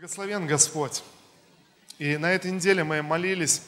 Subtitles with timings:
[0.00, 1.02] Благословен Господь.
[1.98, 3.60] И на этой неделе мы молились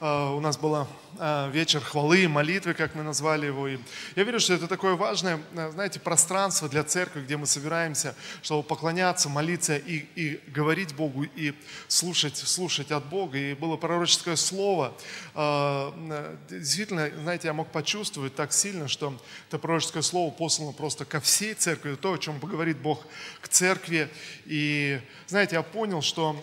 [0.00, 0.86] у нас был
[1.18, 3.68] а, вечер хвалы молитвы, как мы назвали его.
[3.68, 3.78] И
[4.16, 8.64] я верю, что это такое важное, а, знаете, пространство для церкви, где мы собираемся, чтобы
[8.64, 11.54] поклоняться, молиться и, и говорить Богу, и
[11.86, 13.38] слушать, слушать от Бога.
[13.38, 14.94] И было пророческое слово.
[16.48, 19.14] Действительно, знаете, я мог почувствовать так сильно, что
[19.48, 23.04] это пророческое слово послано просто ко всей церкви, то, о чем говорит Бог
[23.40, 24.08] к церкви.
[24.46, 26.36] И, знаете, я понял, что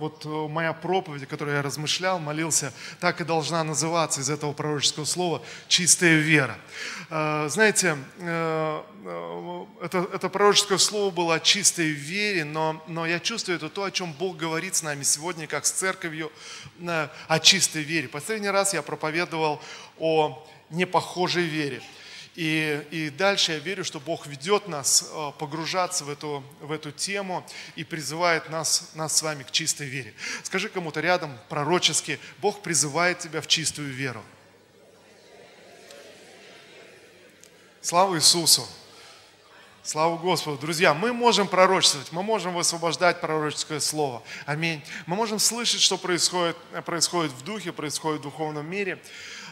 [0.00, 5.42] вот моя проповедь, которую я размышлял, молился, так и должна называться из этого пророческого слова
[5.68, 6.58] «чистая вера».
[7.10, 13.18] Э, знаете, э, э, это, это пророческое слово было о чистой вере, но, но я
[13.18, 16.30] чувствую, это то, о чем Бог говорит с нами сегодня, как с церковью,
[17.26, 18.08] о чистой вере.
[18.08, 19.60] Последний раз я проповедовал
[19.98, 21.82] о непохожей вере.
[22.36, 26.92] И, и дальше я верю, что Бог ведет нас э, погружаться в эту, в эту
[26.92, 27.44] тему
[27.74, 30.14] и призывает нас, нас с вами к чистой вере.
[30.44, 34.22] Скажи кому-то рядом пророчески, Бог призывает тебя в чистую веру.
[37.82, 38.66] Слава Иисусу!
[39.82, 40.58] Слава Господу.
[40.58, 44.22] Друзья, мы можем пророчествовать, мы можем высвобождать пророческое слово.
[44.44, 44.84] Аминь.
[45.06, 49.02] Мы можем слышать, что происходит, происходит в духе, происходит в духовном мире.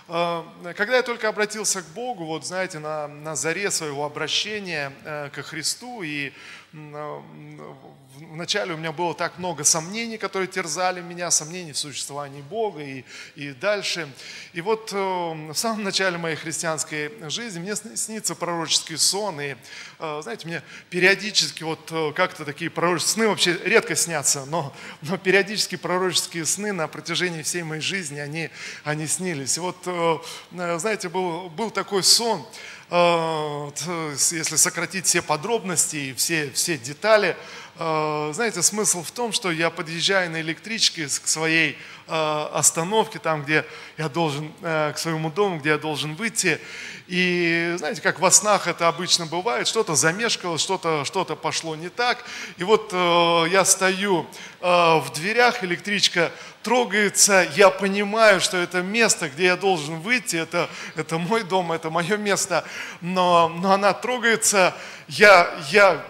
[0.09, 0.43] Э,
[0.75, 5.43] когда я только обратился к Богу, вот знаете, на, на заре своего обращения э, ко
[5.43, 6.33] Христу, и
[6.73, 13.05] вначале у меня было так много сомнений, которые терзали меня, сомнений в существовании Бога и,
[13.37, 14.09] и дальше.
[14.53, 19.57] И вот в самом начале моей христианской жизни мне снится пророческий сон, и,
[19.99, 26.45] знаете, мне периодически вот как-то такие пророческие сны вообще редко снятся, но, но периодически пророческие
[26.45, 28.51] сны на протяжении всей моей жизни, они,
[28.85, 29.57] они снились.
[29.57, 29.89] И вот
[30.53, 32.45] Э, знаете, был, был такой сон, э,
[32.91, 37.37] если сократить все подробности и все, все детали,
[37.79, 41.77] э, знаете, смысл в том, что я подъезжаю на электричке к своей
[42.11, 43.67] остановке, там, где
[43.99, 46.59] я должен, к своему дому, где я должен выйти,
[47.09, 52.23] и знаете, как во снах это обычно бывает, что-то замешкалось, что-то что пошло не так.
[52.59, 54.27] И вот э, я стою
[54.61, 56.31] э, в дверях, электричка
[56.69, 61.89] трогается, я понимаю, что это место, где я должен выйти, это, это мой дом, это
[61.89, 62.63] мое место,
[63.01, 64.75] но, но она трогается,
[65.09, 66.05] я, я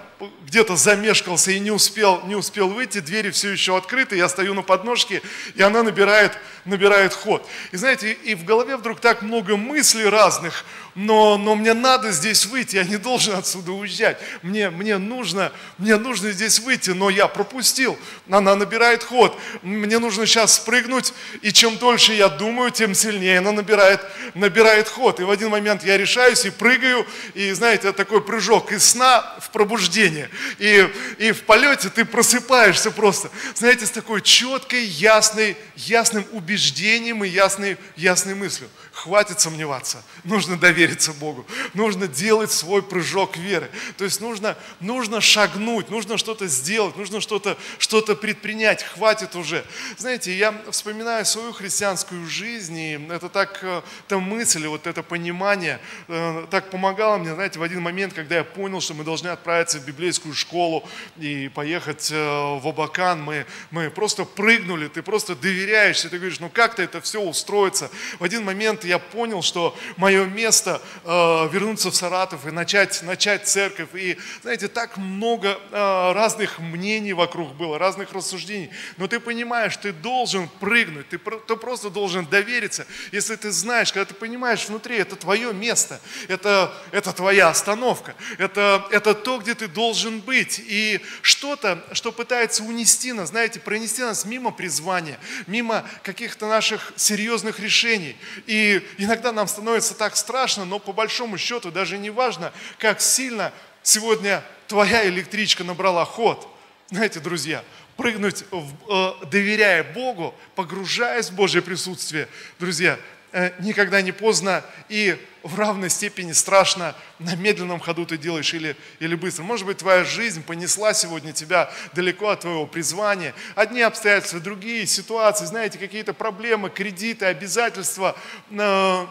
[0.46, 4.62] где-то замешкался и не успел, не успел выйти, двери все еще открыты, я стою на
[4.62, 5.22] подножке,
[5.54, 7.48] и она набирает, набирает ход.
[7.70, 10.64] И знаете, и в голове вдруг так много мыслей разных,
[11.00, 14.18] но, но мне надо здесь выйти, я не должен отсюда уезжать.
[14.42, 17.96] Мне, мне, нужно, мне нужно здесь выйти, но я пропустил.
[18.28, 19.38] Она набирает ход.
[19.62, 24.00] Мне нужно сейчас спрыгнуть, и чем дольше я думаю, тем сильнее она набирает,
[24.34, 25.20] набирает ход.
[25.20, 29.50] И в один момент я решаюсь и прыгаю, и знаете, такой прыжок из сна в
[29.50, 30.28] пробуждение.
[30.58, 37.28] И, и в полете ты просыпаешься просто, знаете, с такой четкой, ясной, ясным убеждением и
[37.28, 38.68] ясной, ясной мыслью.
[38.90, 40.87] Хватит сомневаться, нужно довериться
[41.20, 43.70] Богу, нужно делать свой прыжок веры.
[43.96, 49.64] То есть нужно, нужно шагнуть, нужно что-то сделать, нужно что-то что предпринять, хватит уже.
[49.96, 55.80] Знаете, я вспоминаю свою христианскую жизнь, и это так, э, эта мысль, вот это понимание
[56.08, 59.78] э, так помогало мне, знаете, в один момент, когда я понял, что мы должны отправиться
[59.78, 60.88] в библейскую школу
[61.18, 66.48] и поехать э, в Абакан, мы, мы просто прыгнули, ты просто доверяешься, ты говоришь, ну
[66.48, 67.90] как-то это все устроится.
[68.18, 73.46] В один момент я понял, что мое место э, вернуться в Саратов и начать, начать
[73.48, 73.88] церковь.
[73.94, 78.70] И, знаете, так много э, разных мнений вокруг было, разных рассуждений.
[78.96, 82.86] Но ты понимаешь, ты должен прыгнуть, ты, ты просто должен довериться.
[83.12, 88.86] Если ты знаешь, когда ты понимаешь внутри, это твое место, это, это твоя остановка, это,
[88.90, 90.60] это то, где ты должен быть.
[90.66, 97.60] И что-то, что пытается унести нас, знаете, пронести нас мимо призвания, мимо каких-то наших серьезных
[97.60, 98.16] решений.
[98.46, 103.52] И иногда нам становится так страшно, но по большому счету даже не важно, как сильно
[103.82, 106.48] сегодня твоя электричка набрала ход.
[106.90, 107.64] Знаете, друзья,
[107.96, 112.28] прыгнуть, в, э, доверяя Богу, погружаясь в Божье присутствие,
[112.58, 112.98] друзья,
[113.30, 118.74] Э, никогда не поздно и в равной степени страшно, на медленном ходу ты делаешь или,
[119.00, 119.42] или быстро.
[119.42, 123.34] Может быть, твоя жизнь понесла сегодня тебя далеко от твоего призвания.
[123.54, 128.16] Одни обстоятельства, другие ситуации, знаете, какие-то проблемы, кредиты, обязательства,
[128.50, 129.06] э,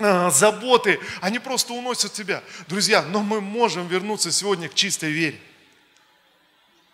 [0.00, 2.42] заботы, они просто уносят тебя.
[2.68, 5.38] Друзья, но мы можем вернуться сегодня к чистой вере.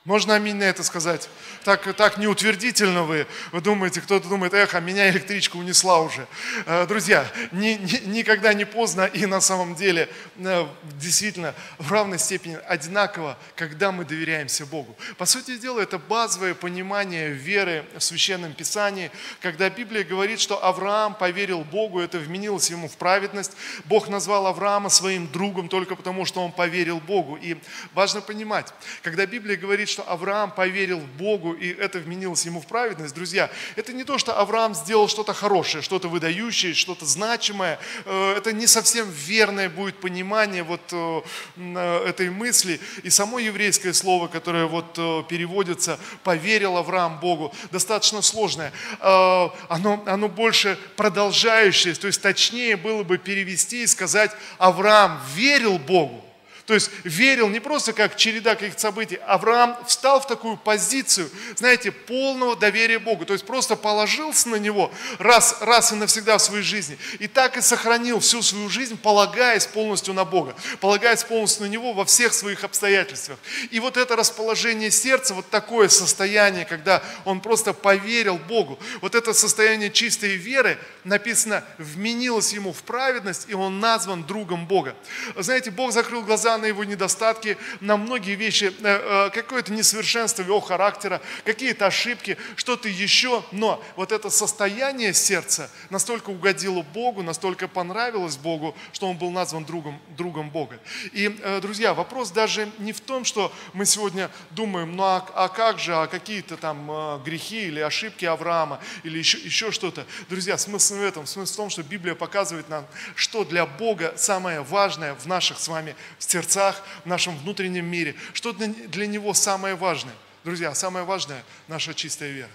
[0.07, 1.29] Можно аминь на это сказать?
[1.65, 6.29] Так, так неутвердительно вы, вы думаете, кто-то думает, эх, а меня электричка унесла уже.
[6.65, 12.21] Э, друзья, ни, ни, никогда не поздно и на самом деле э, действительно в равной
[12.21, 14.97] степени одинаково, когда мы доверяемся Богу.
[15.19, 19.11] По сути дела, это базовое понимание веры в Священном Писании,
[19.41, 23.57] когда Библия говорит, что Авраам поверил Богу, это вменилось ему в праведность.
[23.87, 27.37] Бог назвал Авраама своим другом только потому, что он поверил Богу.
[27.43, 27.57] И
[27.93, 32.67] важно понимать, когда Библия говорит, что Авраам поверил в Богу, и это вменилось ему в
[32.67, 37.79] праведность, друзья, это не то, что Авраам сделал что-то хорошее, что-то выдающее, что-то значимое.
[38.05, 41.23] Э, это не совсем верное будет понимание вот э,
[41.57, 42.79] э, этой мысли.
[43.05, 44.93] И само еврейское слово, которое вот
[45.29, 48.73] переводится «поверил Авраам Богу», достаточно сложное.
[49.01, 56.26] Оно, оно больше продолжающее, то есть точнее было бы перевести и сказать «Авраам верил Богу».
[56.67, 59.21] То есть верил не просто как череда каких-то событий.
[59.27, 63.25] Авраам встал в такую позицию, знаете, полного доверия Богу.
[63.25, 66.99] То есть просто положился на Него раз, раз и навсегда в своей жизни.
[67.21, 70.57] И так и сохранил всю свою жизнь, полагаясь полностью на Бога.
[70.81, 73.39] Полагаясь полностью на Него во всех своих обстоятельствах.
[73.71, 78.77] И вот это расположение сердца, вот такое состояние, когда он просто поверил Богу.
[79.03, 84.97] Вот это состояние чистой веры, написано, вменилось ему в праведность, и он назван другом Бога.
[85.37, 90.61] Знаете, Бог закрыл глаза на его недостатки, на многие вещи, э, э, какое-то несовершенство его
[90.61, 93.43] характера, какие-то ошибки, что-то еще.
[93.53, 99.65] Но вот это состояние сердца настолько угодило Богу, настолько понравилось Богу, что он был назван
[99.65, 100.79] другом, другом Бога.
[101.13, 105.49] И, э, друзья, вопрос даже не в том, что мы сегодня думаем, ну а, а
[105.49, 110.07] как же, а какие-то там грехи или ошибки Авраама, или еще, еще что-то.
[110.29, 114.63] Друзья, смысл в этом, смысл в том, что Библия показывает нам, что для Бога самое
[114.63, 118.15] важное в наших с вами сердцах сердцах, в нашем внутреннем мире.
[118.33, 120.15] Что для Него самое важное?
[120.45, 122.51] Друзья, самое важное– наша чистая вера.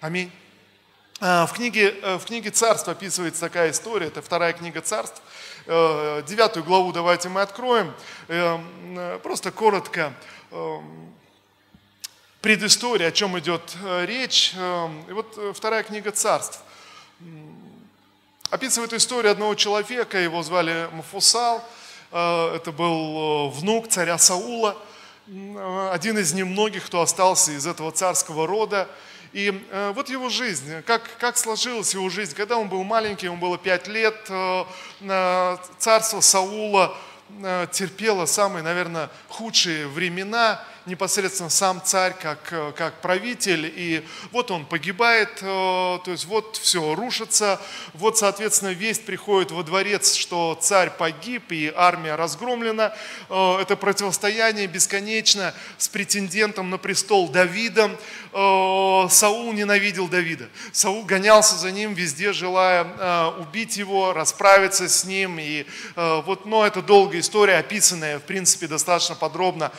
[0.00, 0.32] Аминь.
[1.20, 5.22] А, в книге, э, в книге «Царств» описывается такая история, это вторая книга «Царств».
[5.66, 7.94] Э, девятую главу давайте мы откроем.
[8.28, 10.12] Э, просто коротко
[12.40, 14.54] предыстория, о чем идет речь.
[14.54, 16.60] И вот вторая книга «Царств»
[18.50, 21.62] описывает историю одного человека, его звали Мафусал–
[22.14, 24.76] это был э, внук царя Саула,
[25.90, 28.88] один из немногих, кто остался из этого царского рода.
[29.32, 32.34] И э, вот его жизнь, как, как сложилась его жизнь.
[32.36, 34.14] Когда он был маленький, ему было пять лет,
[35.78, 36.96] царство Саула
[37.72, 44.66] терпело самые, наверное, худшие времена– непосредственно сам царь как, э, как правитель, и вот он
[44.66, 47.60] погибает, э, то есть вот все рушится,
[47.94, 52.94] вот, соответственно, весть приходит во дворец, что царь погиб и армия разгромлена.
[53.30, 57.96] Э, это противостояние бесконечно с претендентом на престол Давидом.
[58.32, 60.48] Саул ненавидел Давида.
[60.72, 65.38] Саул гонялся за ним везде, желая убить его, расправиться с ним.
[65.38, 65.64] И
[65.94, 69.70] вот, но это долгая история, описанная, в принципе, достаточно подробно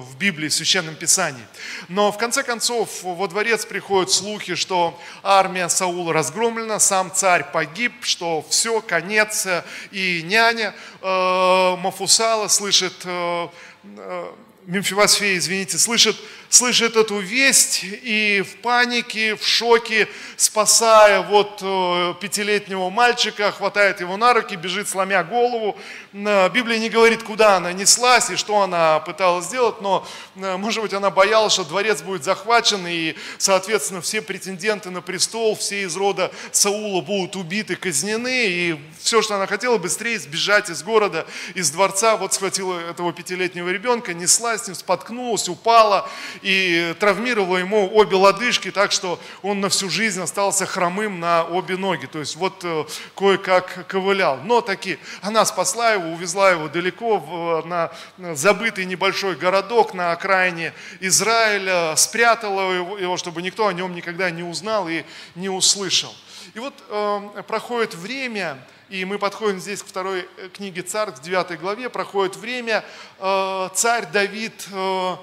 [0.00, 1.44] в Библии, в Священном Писании.
[1.88, 7.92] Но в конце концов во дворец приходят слухи, что армия Саула разгромлена, сам царь погиб,
[8.02, 9.46] что все, конец.
[9.90, 13.48] И няня э, Мафусала слышит, э,
[13.84, 14.32] э,
[14.66, 16.16] Мемфивасфея, извините, слышит
[16.54, 24.16] слышит эту весть и в панике, в шоке, спасая вот э, пятилетнего мальчика, хватает его
[24.16, 25.76] на руки, бежит, сломя голову.
[26.12, 30.06] Библия не говорит, куда она неслась и что она пыталась сделать, но,
[30.36, 35.56] э, может быть, она боялась, что дворец будет захвачен, и, соответственно, все претенденты на престол,
[35.56, 40.84] все из рода Саула будут убиты, казнены, и все, что она хотела, быстрее сбежать из
[40.84, 46.08] города, из дворца, вот схватила этого пятилетнего ребенка, несла с ним, споткнулась, упала,
[46.44, 51.78] и травмировала ему обе лодыжки, так что он на всю жизнь остался хромым на обе
[51.78, 52.04] ноги.
[52.04, 52.84] То есть вот э,
[53.16, 54.38] кое-как ковылял.
[54.44, 57.90] Но таки она спасла его, увезла его далеко в, на
[58.34, 64.42] забытый небольшой городок на окраине Израиля, спрятала его, его, чтобы никто о нем никогда не
[64.42, 66.14] узнал и не услышал.
[66.52, 68.58] И вот э, проходит время,
[68.90, 72.84] и мы подходим здесь к второй э, книге Царств, 9 главе, проходит время,
[73.18, 75.16] э, царь Давид э,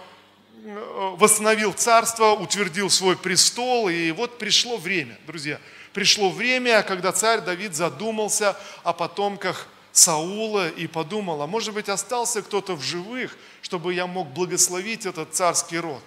[0.63, 5.59] восстановил царство, утвердил свой престол, и вот пришло время, друзья,
[5.93, 12.41] пришло время, когда царь Давид задумался о потомках Саула и подумал, а может быть остался
[12.41, 16.03] кто-то в живых, чтобы я мог благословить этот царский род.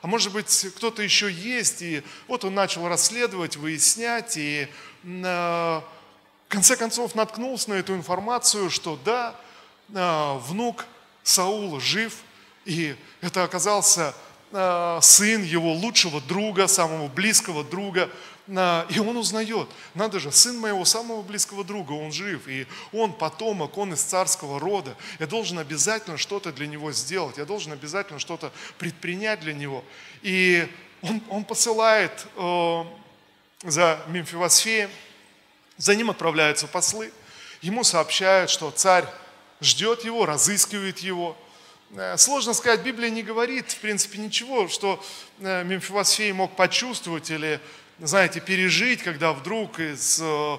[0.00, 4.68] А может быть кто-то еще есть, и вот он начал расследовать, выяснять, и
[5.02, 5.82] в
[6.48, 9.34] конце концов наткнулся на эту информацию, что да,
[9.88, 10.86] внук
[11.22, 12.14] Саула жив–
[12.68, 14.14] И это оказался
[14.52, 18.10] э, сын его лучшего друга, самого близкого друга.
[18.46, 23.14] Э, и он узнает, надо же, сын моего самого близкого друга, он жив, и он
[23.14, 24.94] потомок, он из царского рода.
[25.18, 29.82] Я должен обязательно что-то для него сделать, я должен обязательно что-то предпринять для него.
[30.20, 30.70] И
[31.00, 32.84] он, он посылает э,
[33.62, 34.90] за Мемфивосфеем,
[35.78, 37.12] за ним отправляются послы,
[37.62, 39.06] ему сообщают, что царь
[39.62, 41.34] ждет его, разыскивает его.
[41.96, 45.02] Э, сложно сказать, Библия не говорит, в принципе, ничего, что
[45.40, 47.60] э, Мемфивосфей мог почувствовать или,
[47.98, 50.56] знаете, пережить, когда вдруг из э,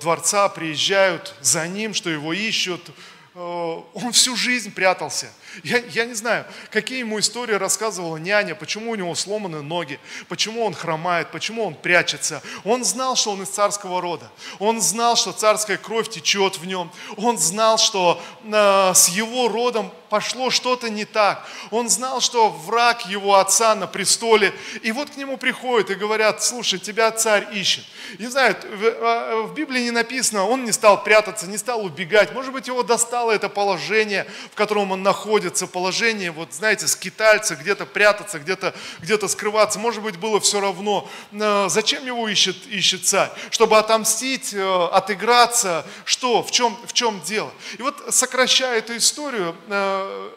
[0.00, 2.90] дворца приезжают за ним, что его ищут.
[3.34, 8.94] Он всю жизнь прятался– я, я не знаю, какие ему истории рассказывала няня, почему у
[8.94, 12.42] него сломаны ноги, почему он хромает, почему он прячется.
[12.64, 14.30] Он знал, что он из царского рода.
[14.58, 16.90] Он знал, что царская кровь течет в нем.
[17.16, 21.46] Он знал, что э, с его родом пошло что-то не так.
[21.70, 24.52] Он знал, что враг его отца на престоле.
[24.82, 27.84] И вот к нему приходят и говорят, слушай, тебя царь ищет.
[28.18, 32.32] Не знаю, в, а, в Библии не написано, он не стал прятаться, не стал убегать.
[32.32, 37.56] Может быть, его достало это положение, в котором он находится находится положение, вот знаете, скитальца,
[37.56, 41.08] где-то прятаться, где-то где скрываться, может быть, было все равно.
[41.32, 43.30] Э, зачем его ищет, ищет царь?
[43.50, 47.50] Чтобы отомстить, э, отыграться, что, в чем, в чем дело?
[47.78, 50.30] И вот сокращая эту историю, э,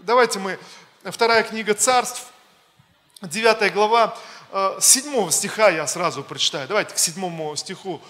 [0.00, 0.58] давайте мы,
[1.04, 2.22] вторая книга царств,
[3.20, 4.16] 9 глава,
[4.80, 6.66] 7 стиха я сразу прочитаю.
[6.66, 8.00] Давайте к 7 стиху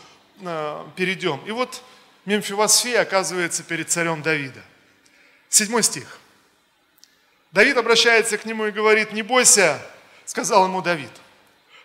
[0.94, 1.40] перейдем.
[1.46, 1.82] И вот
[2.24, 4.62] Мемфивосфей оказывается перед царем Давида.
[5.48, 6.18] Седьмой стих.
[7.56, 9.80] Давид обращается к нему и говорит, не бойся,
[10.26, 11.10] сказал ему Давид,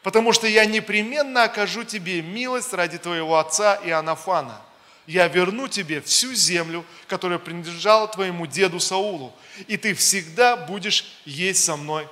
[0.03, 4.61] потому что я непременно окажу тебе милость ради твоего отца Иоаннафана.
[5.07, 9.33] Я верну тебе всю землю, которая принадлежала твоему деду Саулу,
[9.67, 12.05] и ты всегда будешь есть со мной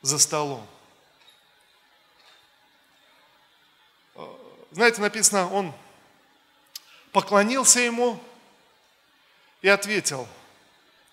[0.00, 0.64] за столом.
[4.70, 5.72] Знаете, написано, он
[7.10, 8.22] поклонился ему
[9.60, 10.28] и ответил–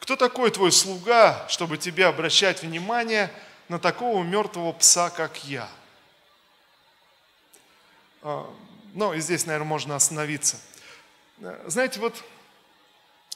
[0.07, 3.29] кто такой твой слуга, чтобы тебе обращать внимание
[3.67, 5.67] на такого мертвого пса, как я?
[8.21, 8.49] А,
[8.93, 10.61] ну, и здесь, наверное, можно остановиться.
[11.65, 12.23] Знаете, вот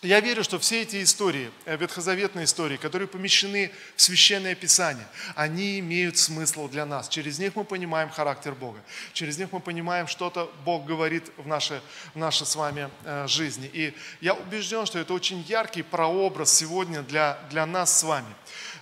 [0.01, 5.79] я верю, что все эти истории, э, ветхозаветные истории, которые помещены в Священное Писание, они
[5.79, 7.08] имеют смысл для нас.
[7.08, 8.79] Через них мы понимаем характер Бога.
[9.13, 11.79] Через них мы понимаем, что-то Бог говорит в нашей,
[12.13, 13.70] в нашей с вами э, жизни.
[13.74, 18.34] И я убежден, что это очень яркий прообраз сегодня для, для нас с вами.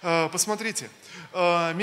[0.02, 0.90] Э, посмотрите,
[1.32, 1.74] Э,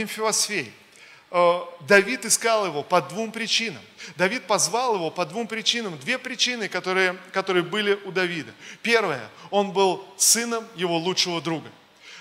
[1.30, 3.82] Давид искал его по двум причинам.
[4.16, 5.98] Давид позвал его по двум причинам.
[5.98, 8.52] Две причины, которые, которые были у Давида.
[8.82, 11.68] Первое, он был сыном его лучшего друга.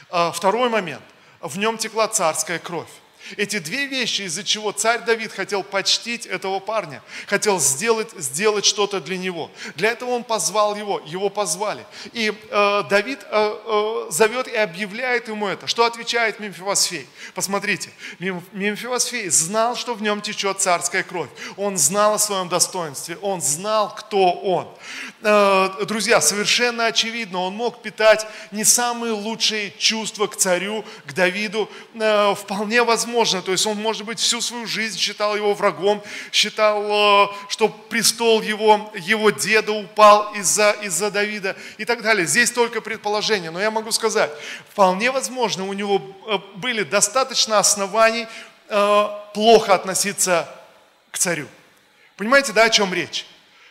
[0.09, 1.03] Э, второй момент,
[1.39, 2.89] в нем текла царская кровь.
[3.38, 9.01] Эти две вещи, из-за чего царь Давид хотел почтить этого парня, хотел сделать, сделать что-то
[9.01, 9.50] для него.
[9.75, 11.86] Для этого он позвал его, его позвали.
[12.13, 15.65] И э, Давид э, э, зовет и объявляет ему это.
[15.67, 17.08] Что отвечает Мемфивосфей?
[17.34, 17.89] Посмотрите,
[18.20, 21.29] Мемфивосфей знал, что в нем течет царская кровь.
[21.58, 24.67] Он знал о своем достоинстве, он знал, кто он.
[25.24, 31.70] Э, друзья, совершенно очевидно, он мог питать не самые лучшие чувства к царю, к Давиду.
[31.96, 33.41] Э, вполне возможно, возможно.
[33.41, 38.41] То есть он, может быть, всю свою жизнь считал его врагом, считал, э, что престол
[38.41, 42.27] его, его деда упал из-за из Давида и так далее.
[42.27, 43.51] Здесь только предположение.
[43.51, 44.31] Но я могу сказать,
[44.69, 48.27] вполне возможно, у него э, были достаточно оснований
[48.67, 50.50] э, плохо относиться
[51.12, 51.48] к царю.
[52.17, 53.25] Понимаете, да, о чем речь?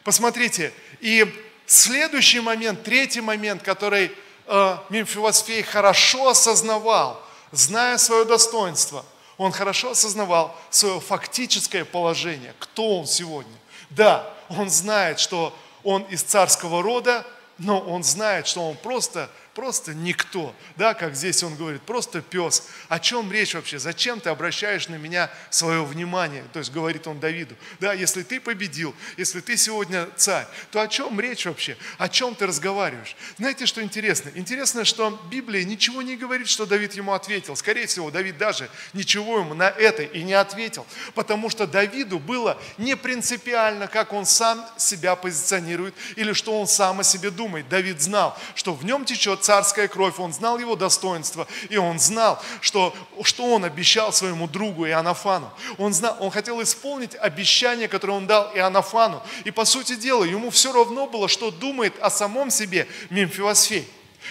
[0.05, 1.27] Посмотрите, и
[1.67, 4.11] следующий момент, третий момент, который
[4.47, 7.23] э, Мемфивосфей хорошо осознавал,
[7.53, 9.05] зная свое достоинство–
[9.39, 13.57] он хорошо осознавал свое фактическое положение, кто он сегодня.
[13.91, 17.27] Да, он знает, что он из царского рода,
[17.59, 22.67] но он знает, что он просто просто никто, да, как здесь он говорит, просто пес.
[22.89, 23.79] О чем речь вообще?
[23.79, 26.45] Зачем ты обращаешь на меня свое внимание?
[26.53, 30.89] То есть говорит он Давиду, да, если ты победил, если ты сегодня царь, то о
[30.89, 31.77] чем речь вообще?
[31.99, 33.17] О чем ты разговариваешь?
[33.39, 34.31] Знаете, что интересно?
[34.35, 37.55] Интересно, что Библия ничего не говорит, что Давид ему ответил.
[37.57, 42.61] Скорее всего, Давид даже ничего ему на это и не ответил, потому что Давиду было
[42.77, 47.69] не принципиально, как он сам себя позиционирует или что он сам о себе думает.
[47.69, 52.43] Давид знал, что в нем течет царская кровь, он знал его достоинство, и он знал,
[52.61, 55.51] что, что он обещал своему другу Иоаннафану.
[55.79, 59.23] Он, знал, он хотел исполнить обещание, которое он дал Иоаннафану.
[59.45, 63.89] И по сути дела, ему все равно было, что думает о самом себе Мемфиосфей.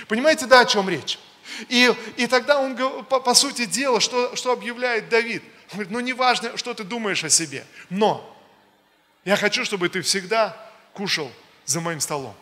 [0.07, 1.19] Понимаете, да, о чем речь?
[1.69, 5.43] И, и тогда он, по, по сути дела, что, что объявляет Давид?
[5.71, 8.29] Он говорит, ну не важно, что ты думаешь о себе, но
[9.25, 10.57] я хочу, чтобы ты всегда
[10.93, 11.31] кушал
[11.65, 12.35] за моим столом.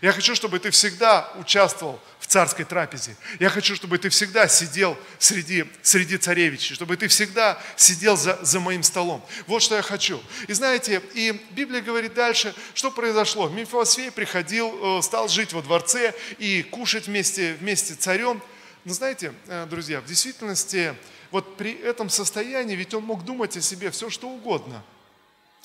[0.00, 3.16] Я хочу, чтобы ты всегда участвовал в царской трапезе.
[3.38, 8.60] Я хочу, чтобы ты всегда сидел среди, среди царевичей, чтобы ты всегда сидел за, за
[8.60, 9.24] моим столом.
[9.46, 10.22] Вот что я хочу.
[10.48, 13.48] И знаете, и Библия говорит дальше, что произошло.
[13.48, 18.40] Мефиосфей приходил, э, стал жить во дворце и кушать вместе, вместе царем.
[18.84, 20.94] Но знаете, э, друзья, в действительности,
[21.30, 24.82] вот при этом состоянии, ведь он мог думать о себе все, что угодно–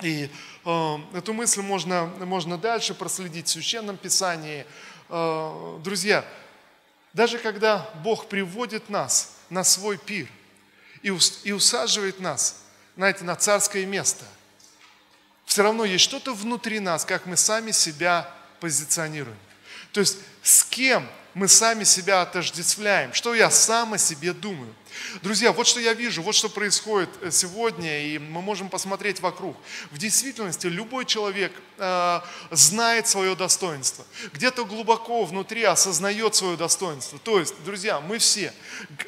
[0.01, 0.29] и
[0.63, 4.65] э, эту мысль можно, можно дальше проследить в Священном Писании.
[5.09, 6.23] Э, друзья,
[7.13, 10.27] даже когда Бог приводит нас на свой пир
[11.01, 12.63] и, ус, и усаживает нас,
[12.95, 14.25] знаете, на царское место,
[15.45, 19.37] все равно есть что-то внутри нас, как мы сами себя позиционируем.
[19.93, 24.73] То есть с кем мы сами себя отождествляем, что я сам о себе думаю.
[25.21, 29.57] Друзья, вот что я вижу, вот что происходит э, сегодня, и мы можем посмотреть вокруг.
[29.91, 32.19] В действительности любой человек э,
[32.51, 37.19] знает свое достоинство, где-то глубоко внутри осознает свое достоинство.
[37.19, 38.53] То есть, друзья, мы все,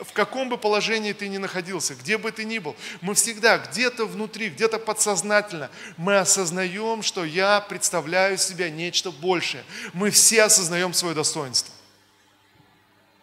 [0.01, 4.05] в каком бы положении ты ни находился, где бы ты ни был, мы всегда где-то
[4.05, 9.63] внутри, где-то подсознательно, мы осознаем, что я представляю себя нечто большее.
[9.93, 11.73] Мы все осознаем свое достоинство.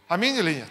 [0.08, 0.68] Аминь или нет?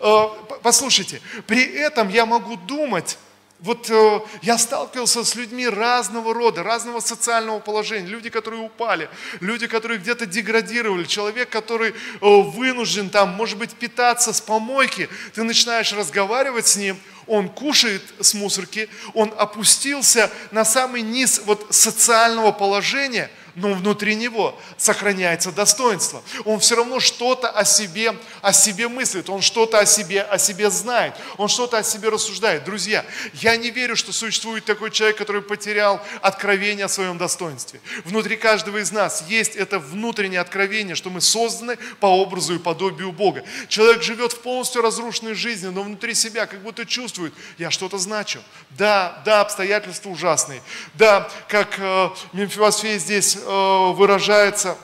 [0.00, 0.28] Э,
[0.62, 3.18] послушайте, при этом я могу думать,
[3.60, 8.08] вот э, я сталкивался с людьми разного рода, разного социального положения.
[8.08, 9.08] Люди, которые упали,
[9.40, 15.08] люди, которые где-то деградировали, человек, который э, вынужден там, может быть, питаться с помойки.
[15.34, 21.68] Ты начинаешь разговаривать с ним, он кушает с мусорки, он опустился на самый низ вот
[21.70, 26.22] социального положения– но внутри него сохраняется достоинство.
[26.44, 30.70] Он все равно что-то о себе, о себе мыслит, он что-то о себе, о себе
[30.70, 32.64] знает, он что-то о себе рассуждает.
[32.64, 37.80] Друзья, я не верю, что существует такой человек, который потерял откровение о своем достоинстве.
[38.04, 43.12] Внутри каждого из нас есть это внутреннее откровение, что мы созданы по образу и подобию
[43.12, 43.44] Бога.
[43.68, 48.40] Человек живет в полностью разрушенной жизни, но внутри себя как будто чувствует, я что-то значу.
[48.70, 50.60] Да, да, обстоятельства ужасные.
[50.94, 54.76] Да, как э, Мемфиосфей здесь Э, выражается,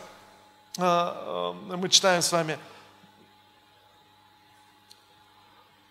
[0.77, 2.59] э, э, мы читаем с вами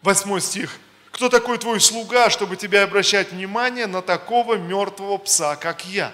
[0.01, 0.79] восьмой стих.
[1.11, 6.13] Кто такой твой слуга, чтобы тебе обращать внимание на такого мертвого пса, как я?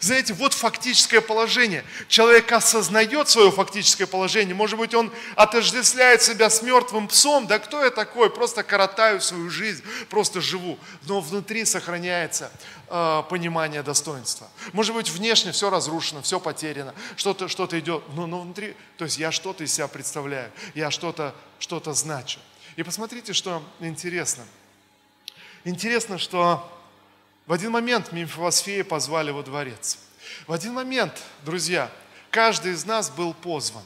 [0.00, 1.84] Знаете, вот фактическое положение.
[2.08, 4.54] Человек осознает свое фактическое положение.
[4.54, 7.46] Может быть, он отождествляет себя с мертвым псом.
[7.46, 8.30] Да кто я такой?
[8.30, 10.78] Просто коротаю свою жизнь, просто живу.
[11.02, 12.50] Но внутри сохраняется
[12.88, 14.48] э, понимание достоинства.
[14.72, 18.02] Может быть, внешне все разрушено, все потеряно, что-то что идет.
[18.14, 22.40] Но, но внутри, то есть я что-то из себя представляю, я что-то что значу.
[22.76, 24.44] И посмотрите, что интересно.
[25.64, 26.70] Интересно, что
[27.46, 29.98] в один момент Мимфосфея позвали во дворец.
[30.46, 31.12] В один момент,
[31.44, 31.90] друзья,
[32.30, 33.82] каждый из нас был позван.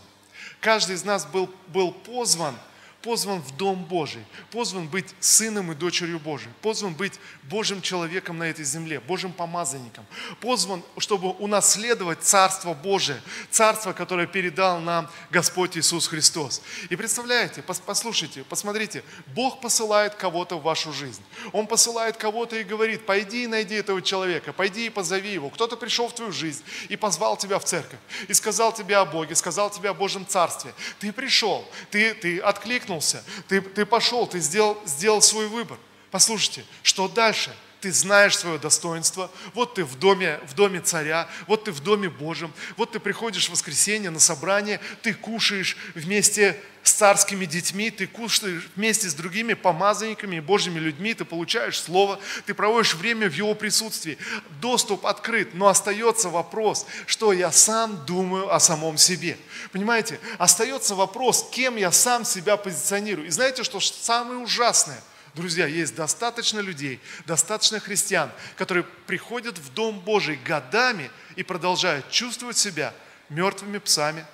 [0.61, 2.55] Каждый из нас был, был позван–
[3.09, 8.45] позван в Дом Божий, позван быть сыном и дочерью Божией, позван быть Божьим человеком на
[8.45, 10.05] этой земле, Божьим помазанником,
[10.43, 13.19] позван, чтобы унаследовать Царство Божие,
[13.51, 16.61] Царство, которое передал нам Господь Иисус Христос.
[16.91, 21.23] И представляете, послушайте, посмотрите, Бог посылает кого-то в вашу жизнь.
[21.53, 25.49] Он посылает кого-то и говорит, пойди и найди этого человека, пойди и позови его.
[25.49, 29.35] Кто-то пришел в твою жизнь и позвал тебя в церковь, и сказал тебе о Боге,
[29.35, 30.75] сказал тебе о Божьем Царстве.
[30.99, 35.79] Ты пришел, ты, ты откликнулся, откликнулся, ты, ты пошел, ты сделал, сделал свой выбор.
[36.11, 37.55] Послушайте, что дальше?
[37.81, 42.09] Ты знаешь свое достоинство, вот ты в доме, в доме царя, вот ты в доме
[42.09, 48.09] Божьем, вот ты приходишь в воскресенье на собрание, ты кушаешь вместе с царскими детьми, ты
[48.09, 53.35] кушаешь вместе с другими помазанниками и Божьими людьми, ты получаешь слово, ты проводишь время в
[53.35, 54.19] его присутствии.
[54.61, 59.37] Доступ открыт, но остается вопрос, что я сам думаю о самом себе.
[59.71, 63.29] Понимаете, остается вопрос, кем я сам себя позиционирую.
[63.29, 65.01] И знаете, что самое ужасное–
[65.39, 72.59] Друзья, есть достаточно людей, достаточно христиан, которые приходят в Дом Божий годами и продолжают чувствовать
[72.59, 72.93] себя
[73.29, 74.27] мертвыми псами,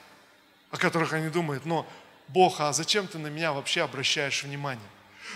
[0.71, 1.87] о которых они думают, но
[2.29, 4.89] Бог, а зачем ты на меня вообще обращаешь внимание?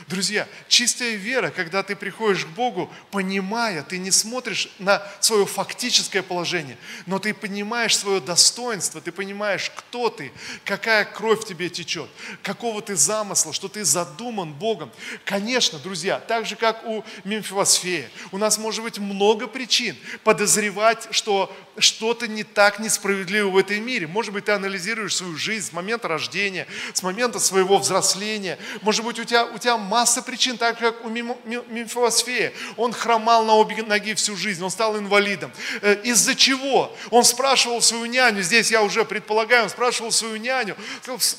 [0.06, 6.22] Друзья, чистая вера, когда ты приходишь к Богу, понимая, ты не смотришь на свое фактическое
[6.22, 10.32] положение, но ты понимаешь свое достоинство, ты понимаешь, кто ты,
[10.64, 12.08] какая кровь тебе течет,
[12.42, 14.90] какого ты замысла, что ты задуман Богом.
[15.24, 21.54] Конечно, друзья, так же, как у Мемфивосфея, у нас может быть много причин подозревать, что
[21.78, 24.06] что-то не так несправедливо в этом мире.
[24.06, 28.58] Может быть, ты анализируешь свою жизнь с момента рождения, с момента своего взросления.
[28.82, 32.52] Может быть, у тебя, у тебя масса причин, так как у Мимфосфея.
[32.76, 35.50] Он хромал на обе ноги всю жизнь, он стал инвалидом.
[35.82, 36.94] Э, из-за чего?
[37.10, 40.76] Он спрашивал свою няню, здесь я уже предполагаю, он спрашивал свою няню,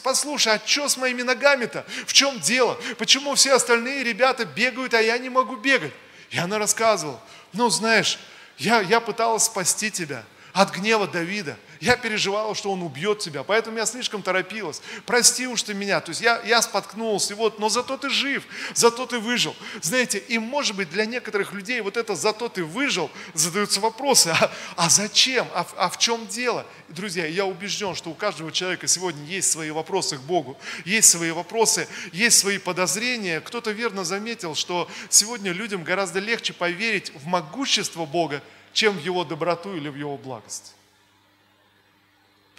[0.03, 1.85] послушай, а что с моими ногами-то?
[2.05, 2.77] В чем дело?
[2.97, 5.93] Почему все остальные ребята бегают, а я не могу бегать?
[6.31, 7.21] И она рассказывала,
[7.53, 8.19] ну знаешь,
[8.57, 11.57] я, я пыталась спасти тебя от гнева Давида.
[11.79, 14.81] Я переживала, что он убьет тебя, поэтому я слишком торопилась.
[15.05, 16.01] Прости уж ты меня.
[16.01, 19.55] То есть я, я споткнулся, и вот, но зато ты жив, зато ты выжил.
[19.81, 24.51] Знаете, и может быть для некоторых людей вот это «зато ты выжил» задаются вопросы, а,
[24.75, 26.65] а зачем, а, а в чем дело?
[26.89, 31.31] Друзья, я убежден, что у каждого человека сегодня есть свои вопросы к Богу, есть свои
[31.31, 33.39] вопросы, есть свои подозрения.
[33.39, 39.23] Кто-то верно заметил, что сегодня людям гораздо легче поверить в могущество Бога, чем в Его
[39.23, 40.73] доброту или в Его благость.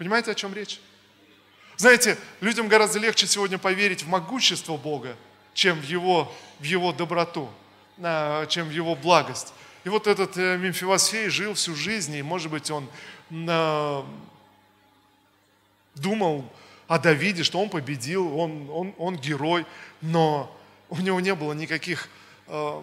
[0.00, 0.80] Понимаете, о чем речь?
[1.76, 5.14] Знаете, людям гораздо легче сегодня поверить в могущество Бога,
[5.52, 7.50] чем в Его, в его доброту,
[8.48, 9.52] чем в Его благость.
[9.84, 12.88] И вот этот э, Мемфивосфей жил всю жизнь, и, может быть, он
[15.96, 16.50] думал
[16.88, 19.66] о Давиде, что он победил, он, он, он герой,
[20.00, 20.50] но
[20.88, 22.08] у него не было никаких
[22.46, 22.82] э,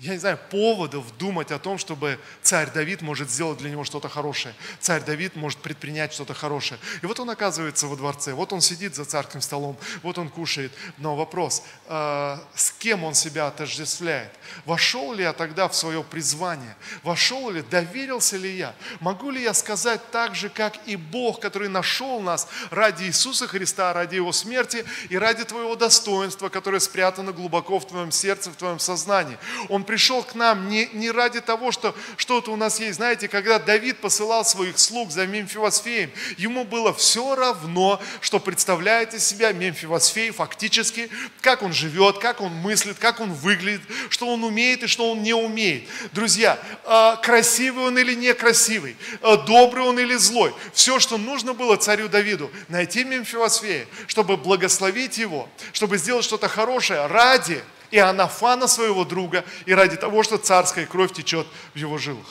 [0.00, 4.08] я не знаю, поводов думать о том, чтобы царь Давид может сделать для него что-то
[4.08, 4.54] хорошее.
[4.78, 6.78] Царь Давид может предпринять что-то хорошее.
[7.02, 10.72] И вот он оказывается во дворце, вот он сидит за царским столом, вот он кушает.
[10.98, 14.30] Но вопрос, э, с кем он себя отождествляет?
[14.64, 16.76] Вошел ли я тогда в свое призвание?
[17.02, 18.76] Вошел ли, доверился ли я?
[19.00, 23.92] Могу ли я сказать так же, как и Бог, который нашел нас ради Иисуса Христа,
[23.92, 28.78] ради Его смерти и ради Твоего достоинства, которое спрятано глубоко в Твоем сердце, в Твоем
[28.78, 29.38] сознании?
[29.68, 32.96] Он пришел к нам не, не ради того, что что-то у нас есть.
[32.96, 39.26] Знаете, когда Давид посылал своих слуг за Мемфивосфеем, ему было все равно, что представляет из
[39.26, 41.08] себя Мемфивосфей фактически,
[41.40, 45.22] как он живет, как он мыслит, как он выглядит, что он умеет и что он
[45.22, 45.88] не умеет.
[46.12, 51.76] Друзья, а, красивый он или некрасивый, а, добрый он или злой, все, что нужно было
[51.76, 59.04] царю Давиду, найти Мемфивосфея, чтобы благословить его, чтобы сделать что-то хорошее ради и Анафана своего
[59.04, 62.26] друга, и ради того, что царская кровь течет в его жилах.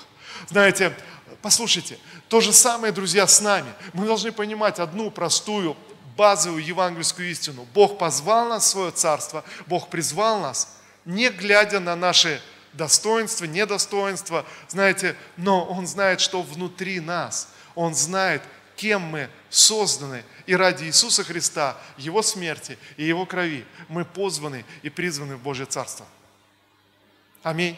[0.49, 0.95] Знаете,
[1.41, 1.97] послушайте,
[2.29, 3.71] то же самое, друзья, с нами.
[3.93, 5.75] Мы должны понимать одну простую,
[6.15, 7.67] базовую евангельскую истину.
[7.73, 12.41] Бог позвал нас в свое царство, Бог призвал нас, не глядя на наши
[12.73, 17.49] достоинства, недостоинства, знаете, но Он знает, что внутри нас.
[17.75, 18.41] Он знает,
[18.77, 20.23] кем мы созданы.
[20.45, 25.65] И ради Иисуса Христа, Его смерти и Его крови мы позваны и призваны в Божье
[25.65, 26.05] Царство.
[27.43, 27.77] Аминь.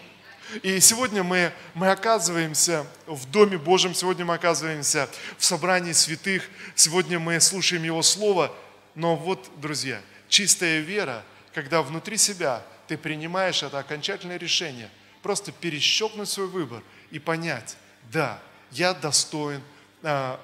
[0.62, 6.44] И сегодня мы, мы оказываемся в Доме Божьем, сегодня мы оказываемся в собрании святых,
[6.76, 8.54] сегодня мы слушаем Его Слово.
[8.96, 14.90] Но вот, друзья, чистая вера, когда внутри себя ты принимаешь это окончательное решение,
[15.22, 17.78] просто перещелкнуть свой выбор и понять,
[18.12, 19.62] да, я достоин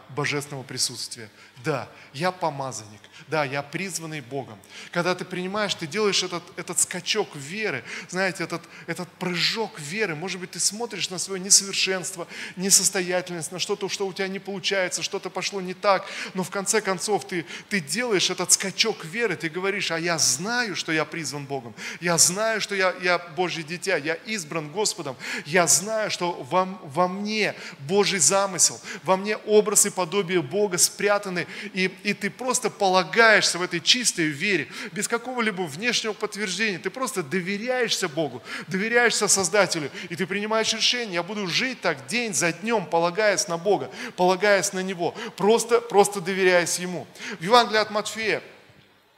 [0.09, 1.29] божественного присутствия.
[1.63, 3.01] Да, я помазанник.
[3.27, 4.59] Да, я призванный Богом.
[4.91, 10.15] Когда ты принимаешь, ты делаешь этот, этот скачок веры, знаете, этот, этот прыжок веры.
[10.15, 15.01] Может быть, ты смотришь на свое несовершенство, несостоятельность, на что-то, что у тебя не получается,
[15.01, 16.05] что-то пошло не так.
[16.35, 20.75] Но в конце концов ты, ты делаешь этот скачок веры, ты говоришь, а я знаю,
[20.75, 21.73] что я призван Богом.
[22.01, 25.15] Я знаю, что я, я Божье дитя, я избран Господом.
[25.45, 31.47] Я знаю, что во, во мне Божий замысел, во мне образ и подобие Бога спрятаны,
[31.73, 36.79] и, и ты просто полагаешься в этой чистой вере, без какого-либо внешнего подтверждения.
[36.79, 42.33] Ты просто доверяешься Богу, доверяешься Создателю, и ты принимаешь решение, я буду жить так день
[42.33, 47.07] за днем, полагаясь на Бога, полагаясь на Него, просто, просто доверяясь Ему.
[47.39, 48.41] В Евангелии от Матфея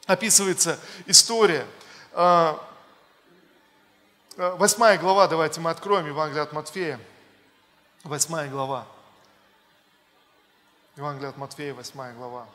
[0.06, 1.66] описывается история,
[2.14, 2.64] а,
[4.38, 7.00] а, Восьмая глава, давайте мы откроем Евангелие от Матфея.
[8.04, 8.86] Восьмая глава.
[10.98, 12.48] Евангелие от Матфея, 8 глава.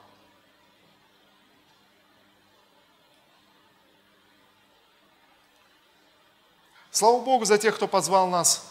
[6.91, 8.69] Слава Богу за тех, кто позвал нас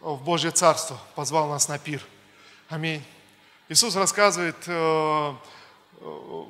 [0.00, 2.02] в Божье Царство, позвал нас на пир.
[2.70, 3.04] Аминь.
[3.68, 5.34] Иисус рассказывает, э,
[6.00, 6.44] э,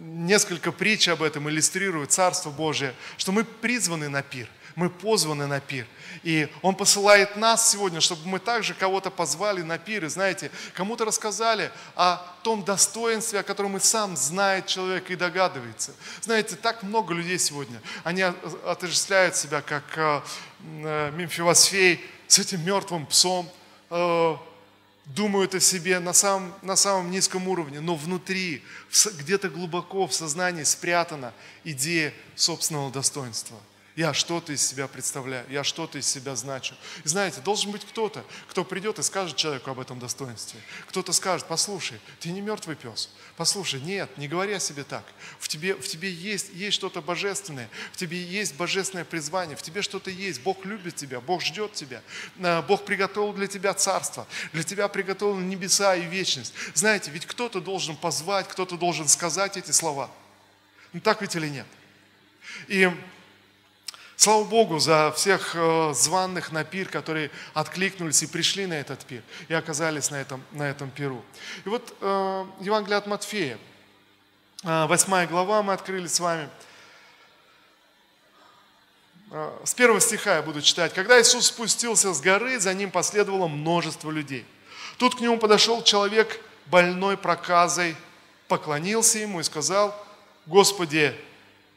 [0.00, 5.60] несколько притч об этом иллюстрируют Царство Божие, что мы призваны на пир, мы позваны на
[5.60, 5.86] пир.
[6.22, 10.04] И Он посылает нас сегодня, чтобы мы также кого-то позвали на пир.
[10.04, 15.92] И знаете, кому-то рассказали о том достоинстве, о котором и сам знает человек и догадывается.
[16.22, 20.20] Знаете, так много людей сегодня, они отождествляют себя как э,
[20.84, 23.48] э, Мемфивосфей с этим мертвым псом,
[23.90, 24.36] э,
[25.06, 28.62] думают о себе на самом, на самом низком уровне, но внутри,
[29.18, 31.34] где-то глубоко в сознании спрятана
[31.64, 33.58] идея собственного достоинства–
[33.96, 36.74] я что-то из себя представляю, я что-то из себя значу.
[37.04, 40.60] И знаете, должен быть кто-то, кто придет и скажет человеку об этом достоинстве.
[40.88, 43.10] Кто-то скажет, послушай, ты не мертвый пес.
[43.36, 45.04] Послушай, нет, не говори о себе так.
[45.38, 49.80] В тебе, в тебе есть, есть что-то божественное, в тебе есть божественное призвание, в тебе
[49.80, 50.40] что-то есть.
[50.42, 52.02] Бог любит тебя, Бог ждет тебя.
[52.42, 56.52] А, Бог приготовил для тебя царство, для тебя приготовил небеса и вечность.
[56.74, 60.10] Знаете, ведь кто-то должен позвать, кто-то должен сказать эти слова.
[60.92, 61.66] Ну так ведь или нет?
[62.66, 62.90] И
[64.16, 69.22] Слава Богу за всех э, званных на пир, которые откликнулись и пришли на этот пир,
[69.48, 71.24] и оказались на этом, на этом пиру.
[71.64, 73.58] И вот э, Евангелие от Матфея,
[74.62, 76.48] э, 8 глава мы открыли с вами.
[79.32, 80.94] Э, с первого стиха я буду читать.
[80.94, 84.46] «Когда Иисус спустился с горы, за ним последовало множество людей.
[84.96, 87.96] Тут к нему подошел человек больной проказой,
[88.46, 89.92] поклонился ему и сказал,
[90.46, 91.16] «Господи,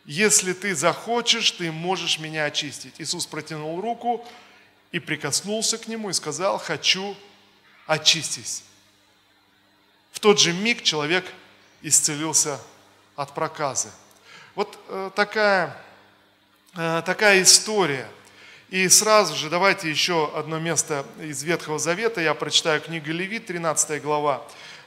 [0.08, 2.96] если ты захочешь, ты можешь меня очистить.
[2.98, 4.26] Иисус протянул руку
[4.93, 7.15] и прикоснулся к нему и сказал, хочу,
[7.86, 8.63] очистись.
[10.13, 11.26] В тот же миг человек
[11.82, 12.60] исцелился
[13.17, 13.89] от проказы.
[14.56, 15.78] Вот э, такая,
[16.76, 18.10] э, такая история.
[18.70, 22.22] И сразу же давайте еще одно место из Ветхого Завета.
[22.22, 24.41] Я прочитаю книгу Левит, 13 глава.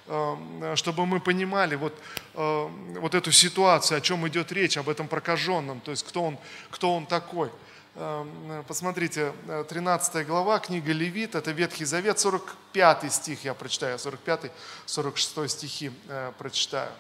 [0.07, 1.97] Эм, чтобы мы понимали вот,
[2.35, 6.39] эм, вот эту ситуацию, о чем идет речь, об этом прокаженном, то есть кто он,
[6.71, 7.51] кто он такой.
[7.95, 9.33] Эм, посмотрите,
[9.69, 16.91] 13 глава, книга Левит, это Ветхий Завет, 45 стих я прочитаю, 45-46 стихи э, прочитаю.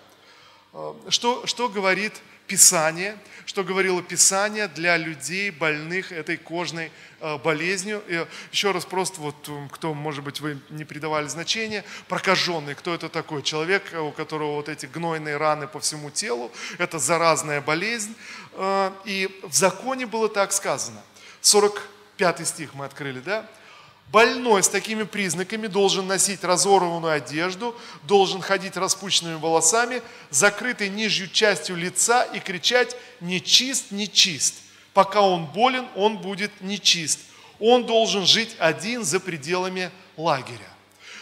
[1.09, 8.03] Что, что говорит Писание, что говорило Писание для людей, больных этой кожной э, болезнью.
[8.09, 13.09] И еще раз просто, вот, кто, может быть, вы не придавали значения, прокаженный, кто это
[13.09, 13.45] такой?
[13.45, 18.17] Человек, у которого вот эти гнойные раны по всему телу, это заразная болезнь.
[18.55, 21.01] Э, и в законе было так сказано.
[21.41, 23.49] 45 стих мы открыли, да?
[24.13, 31.77] Больной с такими признаками должен носить разорванную одежду, должен ходить распущенными волосами, закрытой нижней частью
[31.77, 34.57] лица и кричать «нечист, нечист».
[34.95, 37.21] Пока он болен, он будет нечист.
[37.61, 40.69] Он должен жить один за пределами лагеря.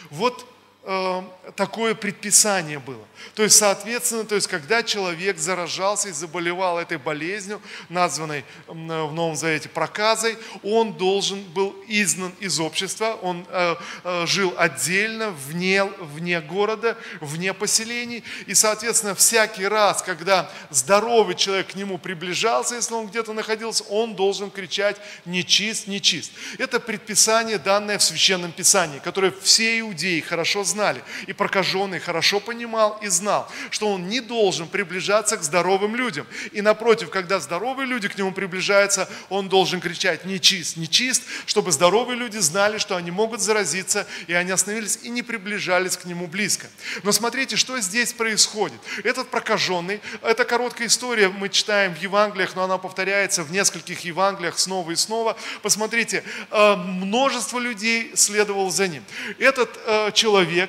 [0.09, 0.47] Вот
[0.89, 1.21] э,
[1.55, 3.05] такое предписание было.
[3.35, 9.35] То есть, соответственно, то есть, когда человек заражался и заболевал этой болезнью, названной в Новом
[9.35, 16.41] Завете проказой, он должен был изгнан из общества, он э, э, жил отдельно, вне, вне
[16.41, 18.23] города, вне поселений.
[18.47, 24.15] И, соответственно, всякий раз, когда здоровый человек к нему приближался, если он где-то находился, он
[24.15, 26.31] должен кричать «нечист, нечист».
[26.57, 31.03] Это предписание, данное в Священном Писании, которое все иудеи хорошо знали.
[31.27, 36.25] И прокаженный хорошо понимал и знал, что он не должен приближаться к здоровым людям.
[36.53, 42.17] И напротив, когда здоровые люди к нему приближаются, он должен кричать «нечист, нечист», чтобы здоровые
[42.17, 46.67] люди знали, что они могут заразиться, и они остановились и не приближались к нему близко.
[47.03, 48.79] Но смотрите, что здесь происходит.
[49.03, 54.57] Этот прокаженный, это короткая история, мы читаем в Евангелиях, но она повторяется в нескольких Евангелиях
[54.57, 55.35] снова и снова.
[55.61, 59.03] Посмотрите, э, множество людей следовало за ним.
[59.39, 60.68] Этот э, человек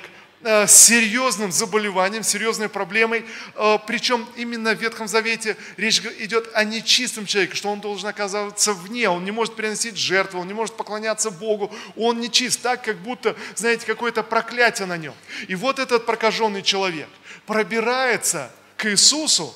[0.67, 3.25] серьезным заболеванием, серьезной проблемой.
[3.55, 8.73] Э, Причем именно в Ветхом Завете речь идет о нечистом человеке, что он должен оказываться
[8.73, 12.97] вне, он не может приносить жертву, он не может поклоняться Богу, он нечист, так как
[12.97, 15.13] будто, знаете, какое-то проклятие на нем.
[15.47, 17.09] И вот этот прокаженный человек
[17.45, 19.53] пробирается к Иисусу,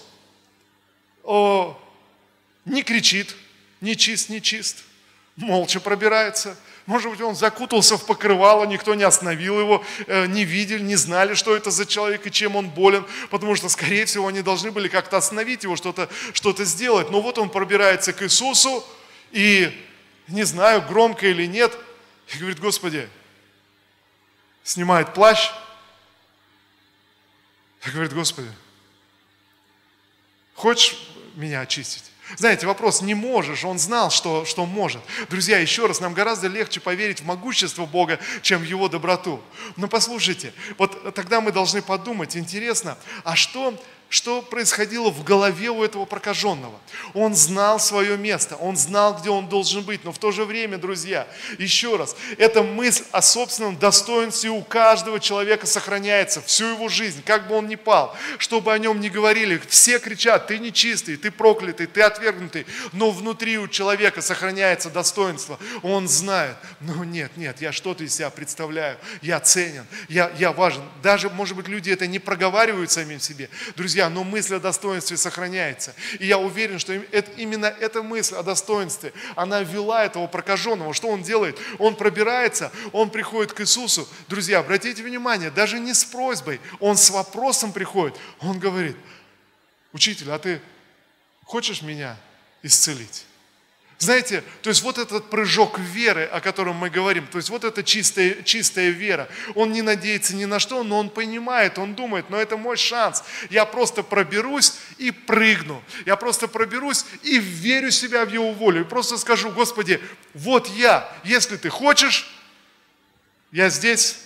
[2.66, 3.36] не кричит,
[3.82, 4.84] нечист, нечист,
[5.36, 10.84] молча пробирается– может быть, он закутался в покрывало, никто не остановил его, э, не видели,
[10.84, 14.44] не знали, что это за человек и чем он болен, потому что, скорее всего, они
[14.44, 17.10] должны были как-то остановить его, что-то что сделать.
[17.10, 18.86] Но вот он пробирается к Иисусу
[19.32, 19.72] и,
[20.28, 21.76] не знаю, громко или нет,
[22.34, 23.10] и говорит, Господи,
[24.64, 25.52] снимает плащ,
[27.84, 28.52] и говорит, Господи,
[30.54, 30.98] хочешь
[31.36, 32.12] меня очистить?
[32.38, 35.02] Знаете, вопрос «не можешь», он знал, что, что может.
[35.30, 39.42] Друзья, еще раз, нам гораздо легче поверить в могущество Бога, чем в Его доброту.
[39.76, 45.84] Но послушайте, вот тогда мы должны подумать, интересно, а что что происходило в голове у
[45.84, 46.80] этого прокаженного.
[47.14, 50.78] Он знал свое место, он знал, где он должен быть, но в то же время,
[50.78, 57.24] друзья, еще раз, эта мысль о собственном достоинстве у каждого человека сохраняется всю его жизнь,
[57.26, 59.62] как бы он ни пал, чтобы о нем не говорили.
[59.68, 65.60] Все кричат, ты нечистый, ты проклятый, ты отвергнутый, но внутри у человека сохраняется достоинство.
[65.82, 70.84] Он знает, ну нет, нет, я что-то из себя представляю, я ценен, я, я важен.
[71.02, 73.50] Даже, может быть, люди это не проговаривают самим себе.
[73.76, 75.96] Друзья, друзья, но мысль о достоинстве сохраняется.
[76.20, 76.94] И я уверен, что
[77.38, 80.94] именно эта мысль о достоинстве, она вела этого прокаженного.
[80.94, 81.58] Что он делает?
[81.80, 84.06] Он пробирается, он приходит к Иисусу.
[84.28, 88.18] Друзья, обратите внимание, даже не с просьбой, он с вопросом приходит.
[88.42, 88.98] Он говорит,
[89.94, 90.62] учитель, а ты
[91.46, 92.18] хочешь меня
[92.64, 93.26] исцелить?
[93.98, 97.82] Знаете, то есть вот этот прыжок веры, о котором мы говорим, то есть вот эта
[97.82, 102.38] чистая, чистая вера, он не надеется ни на что, но он понимает, он думает, но
[102.38, 108.34] это мой шанс, я просто проберусь и прыгну, я просто проберусь и верю себя в
[108.34, 110.02] его волю, и просто скажу, Господи,
[110.34, 112.30] вот я, если ты хочешь,
[113.54, 114.18] я здесь,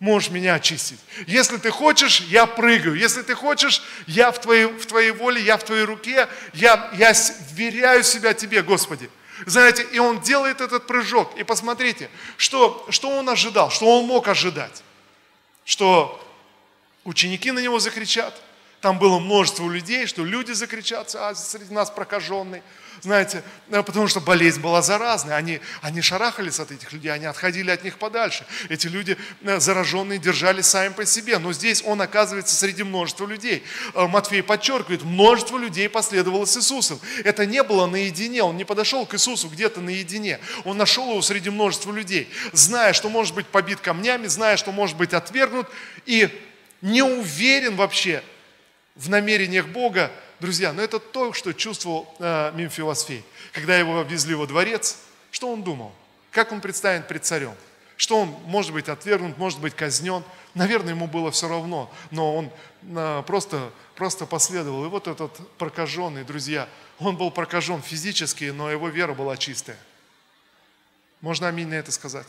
[0.00, 0.98] можешь меня очистить.
[1.26, 2.94] Если ты хочешь, я прыгаю.
[2.96, 7.12] Если ты хочешь, я в твоей, в твоей воле, я в твоей руке, я, я
[7.52, 9.08] вверяю себя тебе, Господи.
[9.46, 11.36] Знаете, и он делает этот прыжок.
[11.38, 14.82] И посмотрите, что, что он ожидал, что он мог ожидать.
[15.64, 16.18] Что
[17.04, 18.34] ученики на него закричат,
[18.80, 22.62] там было множество людей, что люди закричат, а среди нас прокаженный
[23.02, 25.36] знаете, э, потому что болезнь была заразной.
[25.36, 28.44] Они, они шарахались от этих людей, они отходили от них подальше.
[28.68, 31.38] Эти люди э, зараженные держались сами по себе.
[31.38, 33.62] Но здесь он оказывается среди множества людей.
[33.94, 37.00] Э, Матфей подчеркивает, множество людей последовало с Иисусом.
[37.24, 40.38] Это не было наедине, он не подошел к Иисусу где-то наедине.
[40.64, 44.96] Он нашел его среди множества людей, зная, что может быть побит камнями, зная, что может
[44.96, 45.68] быть отвергнут,
[46.04, 46.28] и
[46.82, 48.22] не уверен вообще
[49.00, 53.22] в намерениях Бога, Друзья, но это то, что чувствовал э, Мимфилосфей.
[53.52, 54.96] Когда его везли во дворец,
[55.30, 55.92] что он думал?
[56.30, 57.54] Как он предстанет пред царем?
[57.98, 60.24] Что он может быть отвергнут, может быть казнен?
[60.54, 62.50] Наверное, ему было все равно, но он
[62.82, 64.86] э, просто, просто последовал.
[64.86, 66.66] И вот этот прокаженный, друзья,
[66.98, 69.78] он был прокажен физически, но его вера была чистая.
[71.20, 72.28] Можно аминь на это сказать?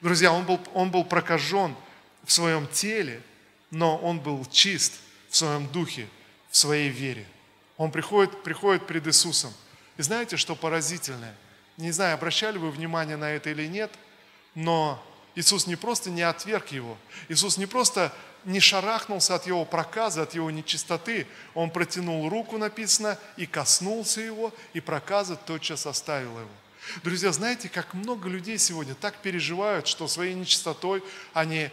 [0.00, 1.76] Друзья, он был, он был прокажен
[2.24, 3.20] в своем теле,
[3.70, 4.94] но он был чист
[5.36, 6.08] в своем духе,
[6.50, 7.26] в своей вере.
[7.76, 9.52] Он приходит, приходит пред Иисусом.
[9.98, 11.36] И знаете, что поразительное?
[11.76, 13.92] Не знаю, обращали вы внимание на это или нет,
[14.54, 15.02] но
[15.34, 16.96] Иисус не просто не отверг его,
[17.28, 18.14] Иисус не просто
[18.46, 24.54] не шарахнулся от его проказа, от его нечистоты, он протянул руку, написано, и коснулся его,
[24.72, 26.48] и проказа тотчас оставил его.
[27.02, 31.02] Друзья, знаете, как много людей сегодня так переживают, что своей нечистотой
[31.34, 31.70] они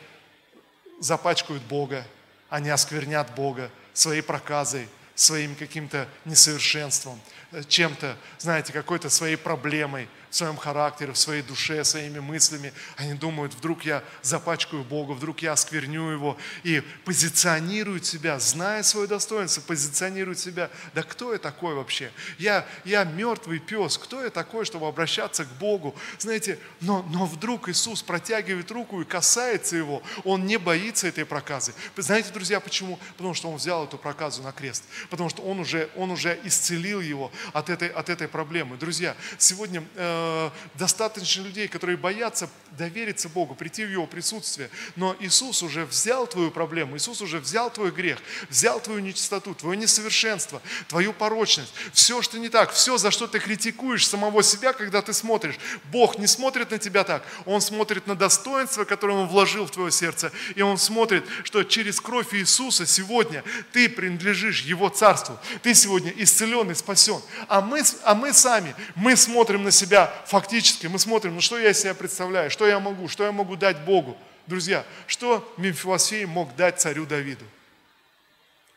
[0.99, 2.05] запачкают Бога,
[2.53, 7.19] они осквернят Бога, своей проказой, своим каким-то несовершенством,
[7.51, 12.73] э, чем-то, знаете, какой-то своей проблемой– в своем характере, в своей душе, своими мыслями.
[12.97, 16.37] Они думают, вдруг я запачкаю Бога, вдруг я оскверню Его.
[16.63, 20.71] И позиционируют себя, зная свое достоинство, позиционируют себя.
[20.95, 22.11] Да кто я такой вообще?
[22.39, 23.99] Я, я мертвый пес.
[23.99, 25.93] Кто я такой, чтобы обращаться к Богу?
[26.17, 30.01] Знаете, но, но вдруг Иисус протягивает руку и касается его.
[30.23, 31.75] Он не боится этой проказы.
[31.95, 32.97] Знаете, друзья, почему?
[33.17, 34.83] Потому что Он взял эту проказу на крест.
[35.11, 38.77] Потому что Он уже, он уже исцелил его от этой, от этой проблемы.
[38.77, 44.69] Друзья, сегодня э, Э, достаточно людей, которые боятся довериться Богу, прийти в Его присутствие.
[44.95, 49.77] Но Иисус уже взял твою проблему, Иисус уже взял твой грех, взял твою нечистоту, твое
[49.77, 55.01] несовершенство, твою порочность, все, что не так, все, за что ты критикуешь самого себя, когда
[55.01, 55.55] ты смотришь.
[55.91, 59.91] Бог не смотрит на тебя так, Он смотрит на достоинство, которое Он вложил в твое
[59.91, 66.11] сердце, и Он смотрит, что через кровь Иисуса сегодня ты принадлежишь Его Царству, ты сегодня
[66.17, 67.21] исцелен и спасен.
[67.47, 71.71] А мы, а мы сами, мы смотрим на себя фактически мы смотрим, ну что я
[71.71, 74.17] из себя представляю, что я могу, что я могу дать Богу.
[74.47, 77.45] Друзья, что Мемфилосфей мог дать царю Давиду?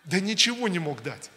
[0.05, 1.31] Да ничего не мог дать.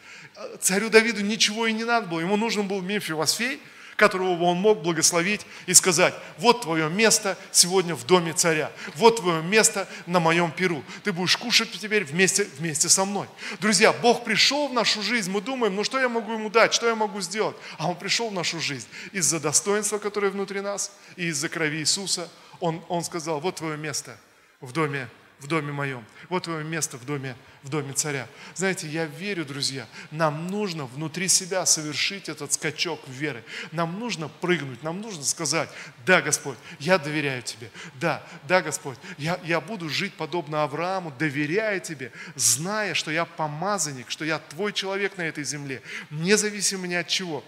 [0.62, 2.20] Царю Давиду ничего и не надо было.
[2.20, 3.60] Ему нужен был Мемфилосфей–
[4.00, 9.44] которого он мог благословить и сказать, вот твое место сегодня в доме царя, вот твое
[9.44, 10.84] место на моем перу.
[11.04, 13.28] Ты будешь кушать теперь вместе, вместе со мной.
[13.60, 16.88] Друзья, Бог пришел в нашу жизнь, мы думаем, ну что я могу ему дать, что
[16.88, 17.58] я могу сделать?
[17.78, 22.30] А Он пришел в нашу жизнь из-за достоинства, которое внутри нас, и из-за крови Иисуса.
[22.62, 24.18] Он, он сказал, вот твое место
[24.62, 26.06] в доме в доме моем.
[26.28, 28.28] Вот твое место в доме, в доме царя.
[28.56, 33.44] Знаете, я верю, друзья, нам нужно внутри себя совершить этот скачок веры.
[33.72, 35.70] Нам нужно прыгнуть, нам нужно сказать,
[36.06, 37.72] да, Господь, я доверяю Тебе.
[37.96, 44.10] Да, да, Господь, я, я буду жить подобно Аврааму, доверяя Тебе, зная, что я помазанник,
[44.12, 47.44] что я Твой человек на этой земле, независимо ни от чего.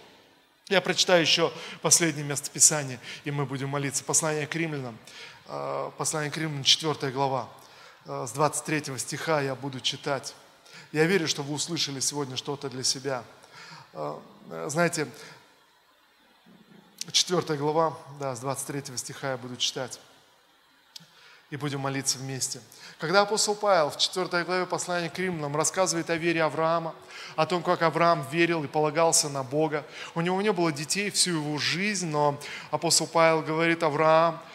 [0.69, 1.51] Я прочитаю еще
[1.81, 4.05] последнее местописание, и мы будем молиться.
[4.05, 4.97] Послание к римлянам,
[5.47, 7.49] э, послание к римлянам, 4 глава.
[8.05, 10.33] Э, с 23 стиха я буду читать.
[10.91, 13.23] Я верю, что вы услышали сегодня что-то для себя.
[13.93, 14.17] Э,
[14.67, 15.07] знаете,
[17.11, 19.99] 4 глава, да, с 23 стиха я буду читать.
[21.51, 22.61] И будем молиться вместе.
[22.97, 26.95] Когда апостол Павел в 4 главе послания к римлянам рассказывает о вере Авраама,
[27.35, 29.85] о том, как Авраам верил и полагался на Бога.
[30.15, 32.39] У него не было детей всю его жизнь, но
[32.71, 34.50] апостол Павел говорит, Авраам э,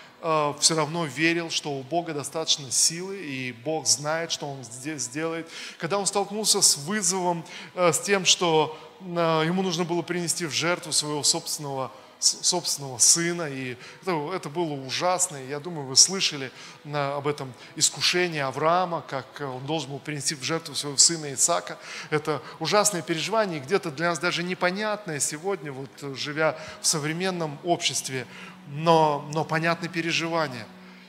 [0.61, 5.49] все равно верил, что у Бога достаточно силы, и Бог знает, что Он здесь сделает.
[5.79, 10.51] Когда он столкнулся с вызовом, э, с тем, что э, ему нужно было принести в
[10.51, 15.37] жертву своего собственного собственного сына, и это, это было ужасно.
[15.37, 16.51] И я думаю, вы слышали
[16.85, 21.79] на, об этом искушении Авраама, как он должен был принести в жертву своего сына Исаака.
[22.11, 28.27] Это ужасное переживание, где-то для нас даже непонятное сегодня, вот, живя в современном обществе,
[28.69, 30.67] но, но понятное переживание.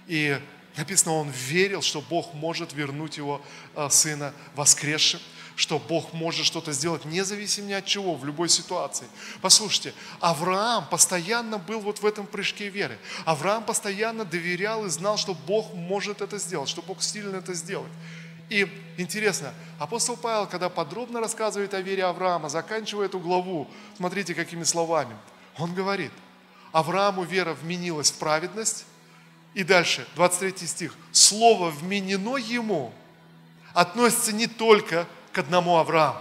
[0.07, 0.39] И
[0.75, 3.41] написано, он верил, что Бог может вернуть его
[3.75, 5.19] а, сына воскресшим
[5.57, 9.07] что Бог может что-то сделать независимо ни от чего, в любой ситуации.
[9.41, 12.99] Послушайте, Авраам постоянно был вот в этом прыжке веры.
[13.25, 17.91] Авраам постоянно доверял и знал, что Бог может это сделать, что Бог сильно это сделает.
[18.49, 24.63] И интересно, апостол Павел, когда подробно рассказывает о вере Авраама, заканчивая эту главу, смотрите, какими
[24.63, 25.15] словами.
[25.57, 26.11] Он говорит,
[26.71, 28.85] Аврааму вера вменилась в праведность,
[29.55, 32.93] и дальше, 23 стих, слово вменено ему
[33.73, 35.07] относится не только
[35.37, 36.19] к одному Аврааму.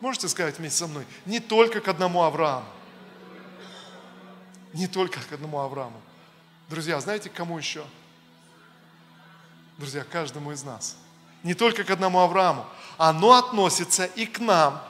[0.00, 1.04] Можете сказать вместе со мной?
[1.26, 2.64] Не только к одному Аврааму.
[4.72, 6.00] Не только к одному Аврааму.
[6.70, 7.84] Друзья, знаете, к кому еще?
[9.78, 10.96] Друзья, каждому из нас.
[11.42, 12.64] Не только к одному Аврааму.
[12.98, 14.80] Оно относится и к нам.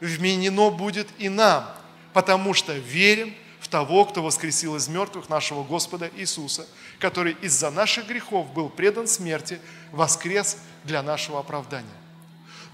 [0.00, 1.72] Вменено будет и нам.
[2.12, 6.66] Потому что верим в того, кто воскресил из мертвых нашего Господа Иисуса,
[6.98, 9.60] который из-за наших грехов был предан смерти,
[9.92, 12.03] воскрес для нашего оправдания.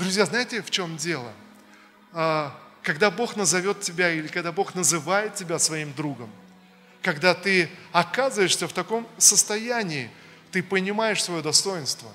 [0.01, 1.30] Друзья, знаете, в чем дело?
[2.14, 6.30] А, когда Бог назовет тебя или когда Бог называет тебя своим другом,
[7.03, 10.11] когда ты оказываешься в таком состоянии,
[10.53, 12.09] ты понимаешь свое достоинство,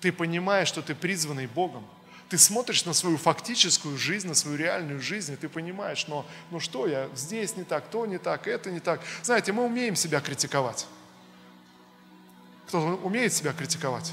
[0.00, 1.86] ты понимаешь, что ты призванный Богом,
[2.28, 6.58] ты смотришь на свою фактическую жизнь, на свою реальную жизнь, и ты понимаешь, но ну
[6.58, 9.00] что я, здесь не так, то не так, это не так.
[9.22, 10.84] Знаете, мы умеем себя критиковать.
[12.66, 14.12] Кто умеет себя критиковать?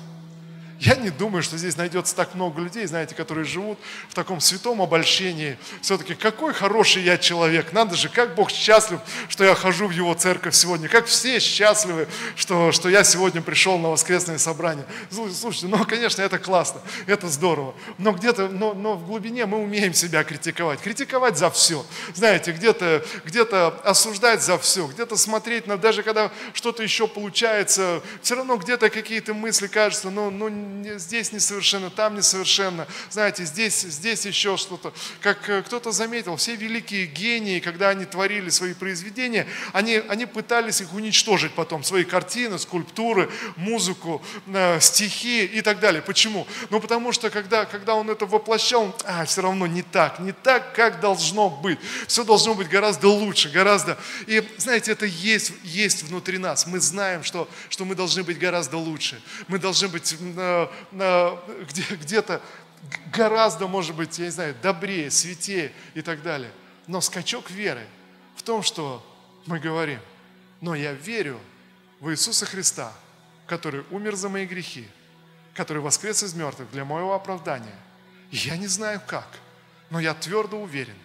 [0.79, 4.81] Я не думаю, что здесь найдется так много людей, знаете, которые живут в таком святом
[4.81, 5.57] обольщении.
[5.81, 7.73] Все-таки какой хороший я человек.
[7.73, 10.87] Надо же, как Бог счастлив, что я хожу в Его церковь сегодня.
[10.87, 14.85] Как все счастливы, что, что я сегодня пришел на воскресное собрание.
[15.09, 17.73] Слушайте, ну, конечно, это классно, это здорово.
[17.97, 20.79] Но где-то, но, но в глубине мы умеем себя критиковать.
[20.81, 21.83] Критиковать за все.
[22.13, 28.35] Знаете, где-то где осуждать за все, где-то смотреть на, даже когда что-то еще получается, все
[28.35, 30.49] равно где-то какие-то мысли кажутся, ну, ну
[30.97, 32.87] здесь несовершенно, там несовершенно.
[33.09, 34.93] Знаете, здесь, здесь еще что-то.
[35.21, 40.81] Как э, кто-то заметил, все великие гении, когда они творили свои произведения, они, они пытались
[40.81, 46.01] их уничтожить потом, свои картины, скульптуры, музыку, э, стихи и так далее.
[46.01, 46.47] Почему?
[46.69, 50.73] Ну, потому что когда, когда он это воплощал, а, все равно не так, не так,
[50.73, 51.79] как должно быть.
[52.07, 53.97] Все должно быть гораздо лучше, гораздо...
[54.25, 56.67] И, знаете, это есть, есть внутри нас.
[56.67, 59.21] Мы знаем, что, что мы должны быть гораздо лучше.
[59.47, 60.56] Мы должны быть э,
[60.91, 62.41] где-то
[63.11, 66.51] гораздо, может быть, я не знаю, добрее, святее и так далее.
[66.87, 67.85] Но скачок веры
[68.35, 69.03] в том, что
[69.45, 69.99] мы говорим,
[70.61, 71.39] но я верю
[71.99, 72.93] в Иисуса Христа,
[73.45, 74.87] который умер за мои грехи,
[75.53, 77.75] который воскрес из мертвых для моего оправдания.
[78.31, 79.27] я не знаю как,
[79.89, 80.97] но я твердо уверен,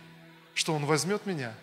[0.54, 1.54] что Он возьмет меня,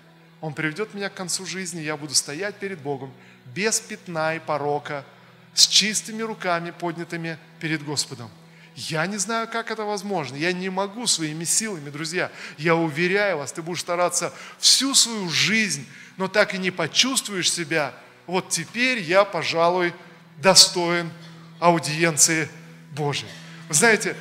[0.41, 3.13] Он приведет меня к концу жизни, я буду стоять перед Богом
[3.45, 5.05] без пятна и порока–
[5.59, 8.29] с чистыми руками, поднятыми перед Господом.
[8.75, 10.37] Я не знаю, как это возможно.
[10.37, 12.31] Я не могу своими силами, друзья.
[12.57, 15.85] Я уверяю вас, ты будешь стараться всю свою жизнь,
[16.15, 17.93] но так и не почувствуешь себя.
[18.25, 19.93] Вот теперь я, пожалуй,
[20.37, 21.11] достоин
[21.59, 22.47] аудиенции
[22.91, 23.31] Божией.
[23.67, 24.15] Вы знаете,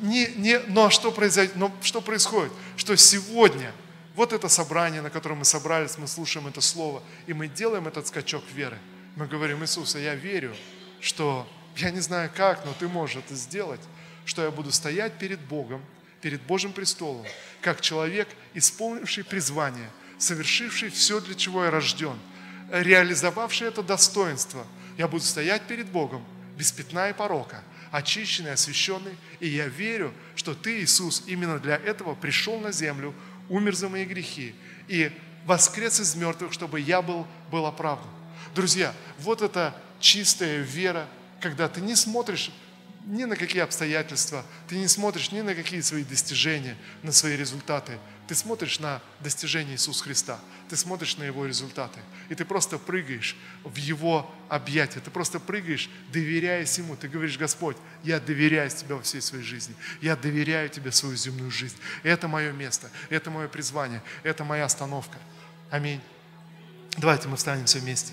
[0.00, 2.52] не, не, но, что произойдет, но что происходит?
[2.78, 3.72] Что сегодня
[4.14, 8.06] вот это собрание, на котором мы собрались, мы слушаем это слово, и мы делаем этот
[8.06, 8.78] скачок веры–
[9.16, 10.54] мы говорим, Иисус, я верю,
[11.00, 13.80] что я не знаю как, но Ты можешь это сделать,
[14.24, 15.84] что я буду стоять перед Богом,
[16.20, 17.26] перед Божьим престолом,
[17.60, 22.18] как человек, исполнивший призвание, совершивший все, для чего я рожден,
[22.70, 24.66] реализовавший это достоинство.
[24.98, 26.24] Я буду стоять перед Богом
[26.56, 32.14] без пятна и порока, очищенный, освященный, и я верю, что Ты, Иисус, именно для этого
[32.14, 33.14] пришел на землю,
[33.48, 34.54] умер за мои грехи
[34.86, 35.10] и
[35.46, 38.10] воскрес из мертвых, чтобы я был, был оправдан.
[38.54, 41.08] Друзья, вот это чистая вера,
[41.40, 42.50] когда ты не смотришь
[43.06, 47.98] ни на какие обстоятельства, ты не смотришь ни на какие свои достижения, на свои результаты.
[48.28, 50.38] Ты смотришь на достижения Иисуса Христа,
[50.68, 55.90] ты смотришь на Его результаты, и ты просто прыгаешь в Его объятия, ты просто прыгаешь,
[56.12, 56.94] доверяясь Ему.
[56.94, 61.50] Ты говоришь, Господь, я доверяю Тебе во всей своей жизни, я доверяю Тебе свою земную
[61.50, 61.76] жизнь.
[62.04, 65.18] Это мое место, это мое призвание, это моя остановка.
[65.70, 66.00] Аминь.
[66.96, 68.12] Давайте мы встанем все вместе.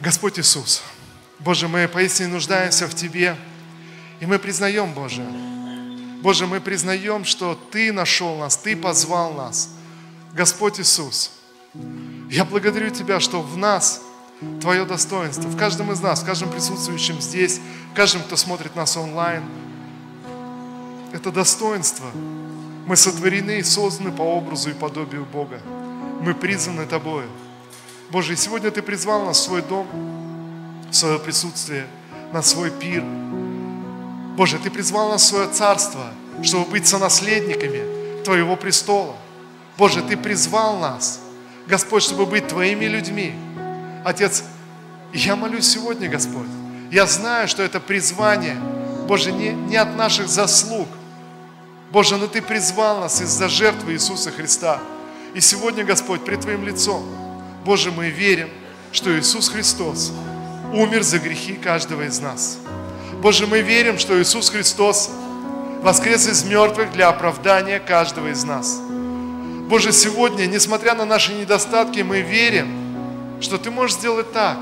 [0.00, 0.82] Господь Иисус,
[1.38, 3.36] Боже, мы поистине нуждаемся в Тебе,
[4.20, 5.24] и мы признаем, Боже,
[6.22, 9.70] Боже, мы признаем, что Ты нашел нас, Ты позвал нас.
[10.34, 11.32] Господь Иисус,
[12.30, 14.02] я благодарю Тебя, что в нас
[14.60, 17.60] Твое достоинство, в каждом из нас, в каждом присутствующем здесь,
[17.92, 19.44] в каждом, кто смотрит нас онлайн.
[21.12, 22.06] Это достоинство.
[22.86, 25.60] Мы сотворены и созданы по образу и подобию Бога.
[26.22, 27.28] Мы призваны Тобою.
[28.10, 29.88] Боже, и сегодня Ты призвал нас в свой дом,
[30.88, 31.86] в свое присутствие,
[32.32, 33.02] на свой пир.
[34.36, 36.12] Боже, Ты призвал нас в свое царство,
[36.44, 39.16] чтобы быть сонаследниками Твоего престола.
[39.76, 41.18] Боже, Ты призвал нас,
[41.66, 43.34] Господь, чтобы быть Твоими людьми.
[44.04, 44.44] Отец,
[45.12, 46.46] я молюсь сегодня, Господь.
[46.92, 48.56] Я знаю, что это призвание,
[49.08, 50.86] Боже, не, не от наших заслуг.
[51.90, 54.80] Боже, но Ты призвал нас из-за жертвы Иисуса Христа.
[55.34, 57.02] И сегодня, Господь, пред Твоим лицом,
[57.64, 58.50] Боже, мы верим,
[58.92, 60.12] что Иисус Христос
[60.74, 62.58] умер за грехи каждого из нас.
[63.22, 65.10] Боже, мы верим, что Иисус Христос
[65.80, 68.80] воскрес из мертвых для оправдания каждого из нас.
[69.68, 72.68] Боже, сегодня, несмотря на наши недостатки, мы верим,
[73.40, 74.58] что Ты можешь сделать так,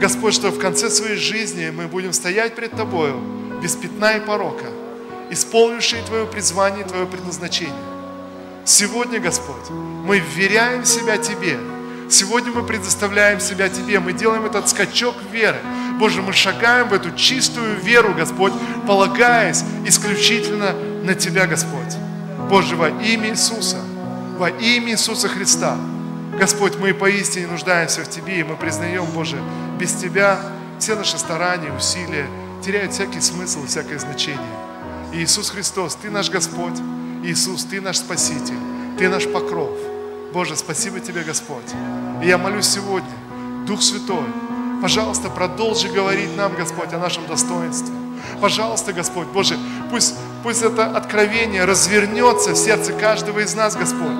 [0.00, 3.20] Господь, что в конце своей жизни мы будем стоять пред Тобою
[3.60, 4.66] без пятна и порока,
[5.30, 7.97] исполнившие Твое призвание и Твое предназначение.
[8.68, 11.58] Сегодня, Господь, мы вверяем себя Тебе–
[12.10, 15.58] Сегодня мы предоставляем себя Тебе, мы делаем этот скачок веры.
[15.98, 18.54] Боже, мы шагаем в эту чистую веру, Господь,
[18.86, 20.72] полагаясь исключительно
[21.04, 21.94] на Тебя, Господь.
[22.48, 23.76] Боже, во имя Иисуса,
[24.38, 25.76] во имя Иисуса Христа,
[26.38, 29.38] Господь, мы поистине нуждаемся в Тебе, и мы признаем, Боже,
[29.78, 30.40] без Тебя
[30.78, 32.26] все наши старания, усилия
[32.64, 34.40] теряют всякий смысл всякое значение.
[35.12, 36.78] И Иисус Христос, Ты наш Господь,
[37.24, 38.58] Иисус, Ты наш Спаситель,
[38.98, 39.70] Ты наш покров–
[40.32, 41.64] Боже, спасибо Тебе, Господь.
[42.22, 43.08] И я молюсь сегодня,
[43.66, 44.26] Дух Святой,
[44.82, 47.94] пожалуйста, продолжи говорить нам, Господь, о нашем достоинстве.
[48.40, 49.56] Пожалуйста, Господь, Боже,
[49.90, 54.12] пусть, пусть это откровение развернется в сердце каждого из нас, Господь.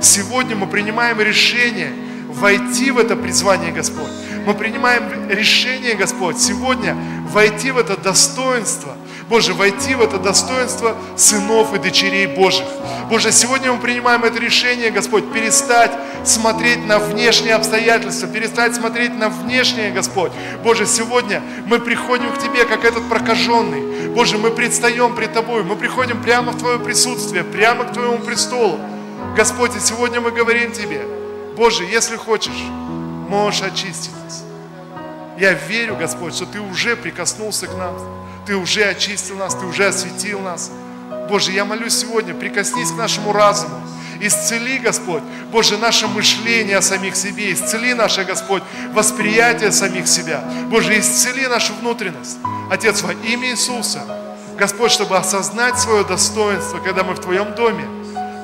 [0.00, 1.92] Сегодня мы принимаем решение
[2.28, 4.10] войти в это призвание, Господь.
[4.46, 6.96] Мы принимаем решение, Господь, сегодня
[7.32, 8.96] войти в это достоинство–
[9.28, 12.66] Боже, войти в это достоинство сынов и дочерей Божьих.
[13.10, 15.90] Боже, сегодня мы принимаем это решение, Господь, перестать
[16.24, 20.30] смотреть на внешние обстоятельства, перестать смотреть на внешнее, Господь.
[20.62, 24.08] Боже, сегодня мы приходим к Тебе, как этот прокаженный.
[24.08, 28.78] Боже, мы предстаем пред Тобой, мы приходим прямо в Твое присутствие, прямо к Твоему престолу.
[29.36, 31.02] Господь, и сегодня мы говорим Тебе,
[31.56, 32.62] Боже, если хочешь,
[33.28, 34.44] можешь очистить нас.
[35.36, 38.25] Я верю, Господь, что Ты уже прикоснулся к нам.
[38.46, 40.70] Ты уже очистил нас, Ты уже осветил нас.
[41.28, 43.80] Боже, я молюсь сегодня, прикоснись к нашему разуму.
[44.20, 47.52] Исцели, Господь, Боже, наше мышление о самих себе.
[47.52, 50.42] Исцели наше, Господь, восприятие самих себя.
[50.70, 52.38] Боже, исцели нашу внутренность.
[52.70, 54.00] Отец, во имя Иисуса,
[54.56, 57.84] Господь, чтобы осознать свое достоинство, когда мы в Твоем доме.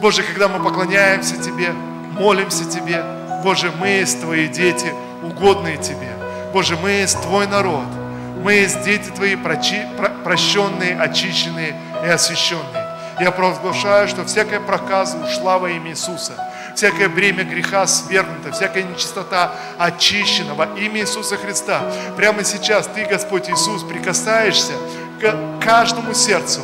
[0.03, 1.73] Боже, когда мы поклоняемся Тебе,
[2.19, 3.03] молимся Тебе.
[3.43, 4.93] Боже, мы есть Твои дети,
[5.23, 6.13] угодные Тебе.
[6.53, 8.02] Боже, мы есть Твой народ.
[8.43, 9.37] Мы есть дети Твои,
[10.25, 12.89] прощенные, очищенные и освященные.
[13.21, 16.33] Я провозглашаю, что всякая проказа ушла во имя Иисуса.
[16.75, 21.83] Всякое бремя греха свергнуто, всякая нечистота очищена во имя Иисуса Христа.
[22.17, 24.73] Прямо сейчас Ты, Господь Иисус, прикасаешься
[25.21, 26.63] к каждому сердцу,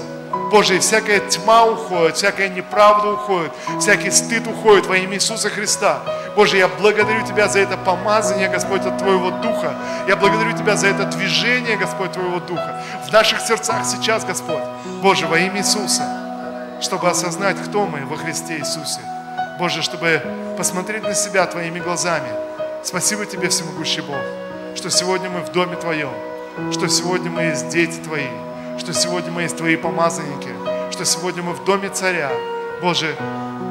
[0.50, 6.00] Боже, и всякая тьма уходит, всякая неправда уходит, всякий стыд уходит во имя Иисуса Христа.
[6.34, 9.74] Боже, я благодарю Тебя за это помазание, Господь, от Твоего Духа.
[10.06, 12.82] Я благодарю Тебя за это движение, Господь, Твоего Духа.
[13.06, 14.62] В наших сердцах сейчас, Господь,
[15.02, 16.04] Боже, во имя Иисуса,
[16.80, 19.00] чтобы осознать, кто мы во Христе Иисусе.
[19.58, 20.22] Боже, чтобы
[20.56, 22.28] посмотреть на себя Твоими глазами.
[22.82, 24.16] Спасибо Тебе, всемогущий Бог,
[24.76, 26.12] что сегодня мы в Доме Твоем.
[26.72, 28.26] что сегодня мы есть дети Твои,
[28.78, 30.50] что сегодня мы есть Твои помазанники,
[30.90, 32.30] что сегодня мы в доме царя,
[32.80, 33.14] Боже,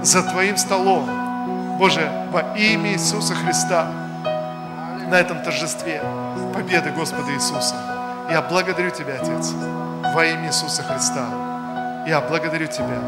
[0.03, 3.87] за Твоим столом, Боже, во имя Иисуса Христа,
[5.09, 6.01] на этом торжестве
[6.53, 7.75] победы Господа Иисуса.
[8.29, 9.53] Я благодарю Тебя, Отец,
[10.13, 12.03] во имя Иисуса Христа.
[12.05, 12.99] Я благодарю Тебя.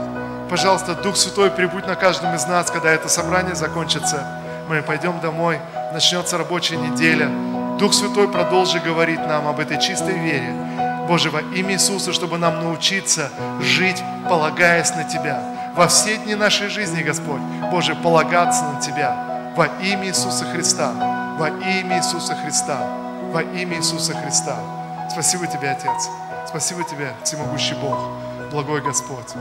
[0.49, 4.25] Пожалуйста, Дух Святой, прибудь на каждом из нас, когда это собрание закончится.
[4.67, 5.59] Мы пойдем домой,
[5.93, 7.29] начнется рабочая неделя.
[7.77, 10.68] Дух Святой продолжи говорить нам об этой чистой вере.
[11.09, 13.97] Боже, во имя Иисуса, чтобы нам научиться жить,
[14.29, 15.41] полагаясь на Тебя.
[15.75, 17.41] Во все дни нашей жизни, Господь,
[17.71, 19.53] Боже, полагаться на Тебя.
[19.57, 21.35] Во имя Иисуса Христа.
[21.39, 22.77] Во имя Иисуса Христа.
[23.33, 24.55] Во имя Иисуса Христа.
[25.09, 26.09] Спасибо Тебе, Отец.
[26.47, 27.97] Спасибо Тебе, всемогущий Бог,
[28.51, 29.33] благой Господь.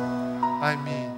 [0.62, 1.17] Аминь.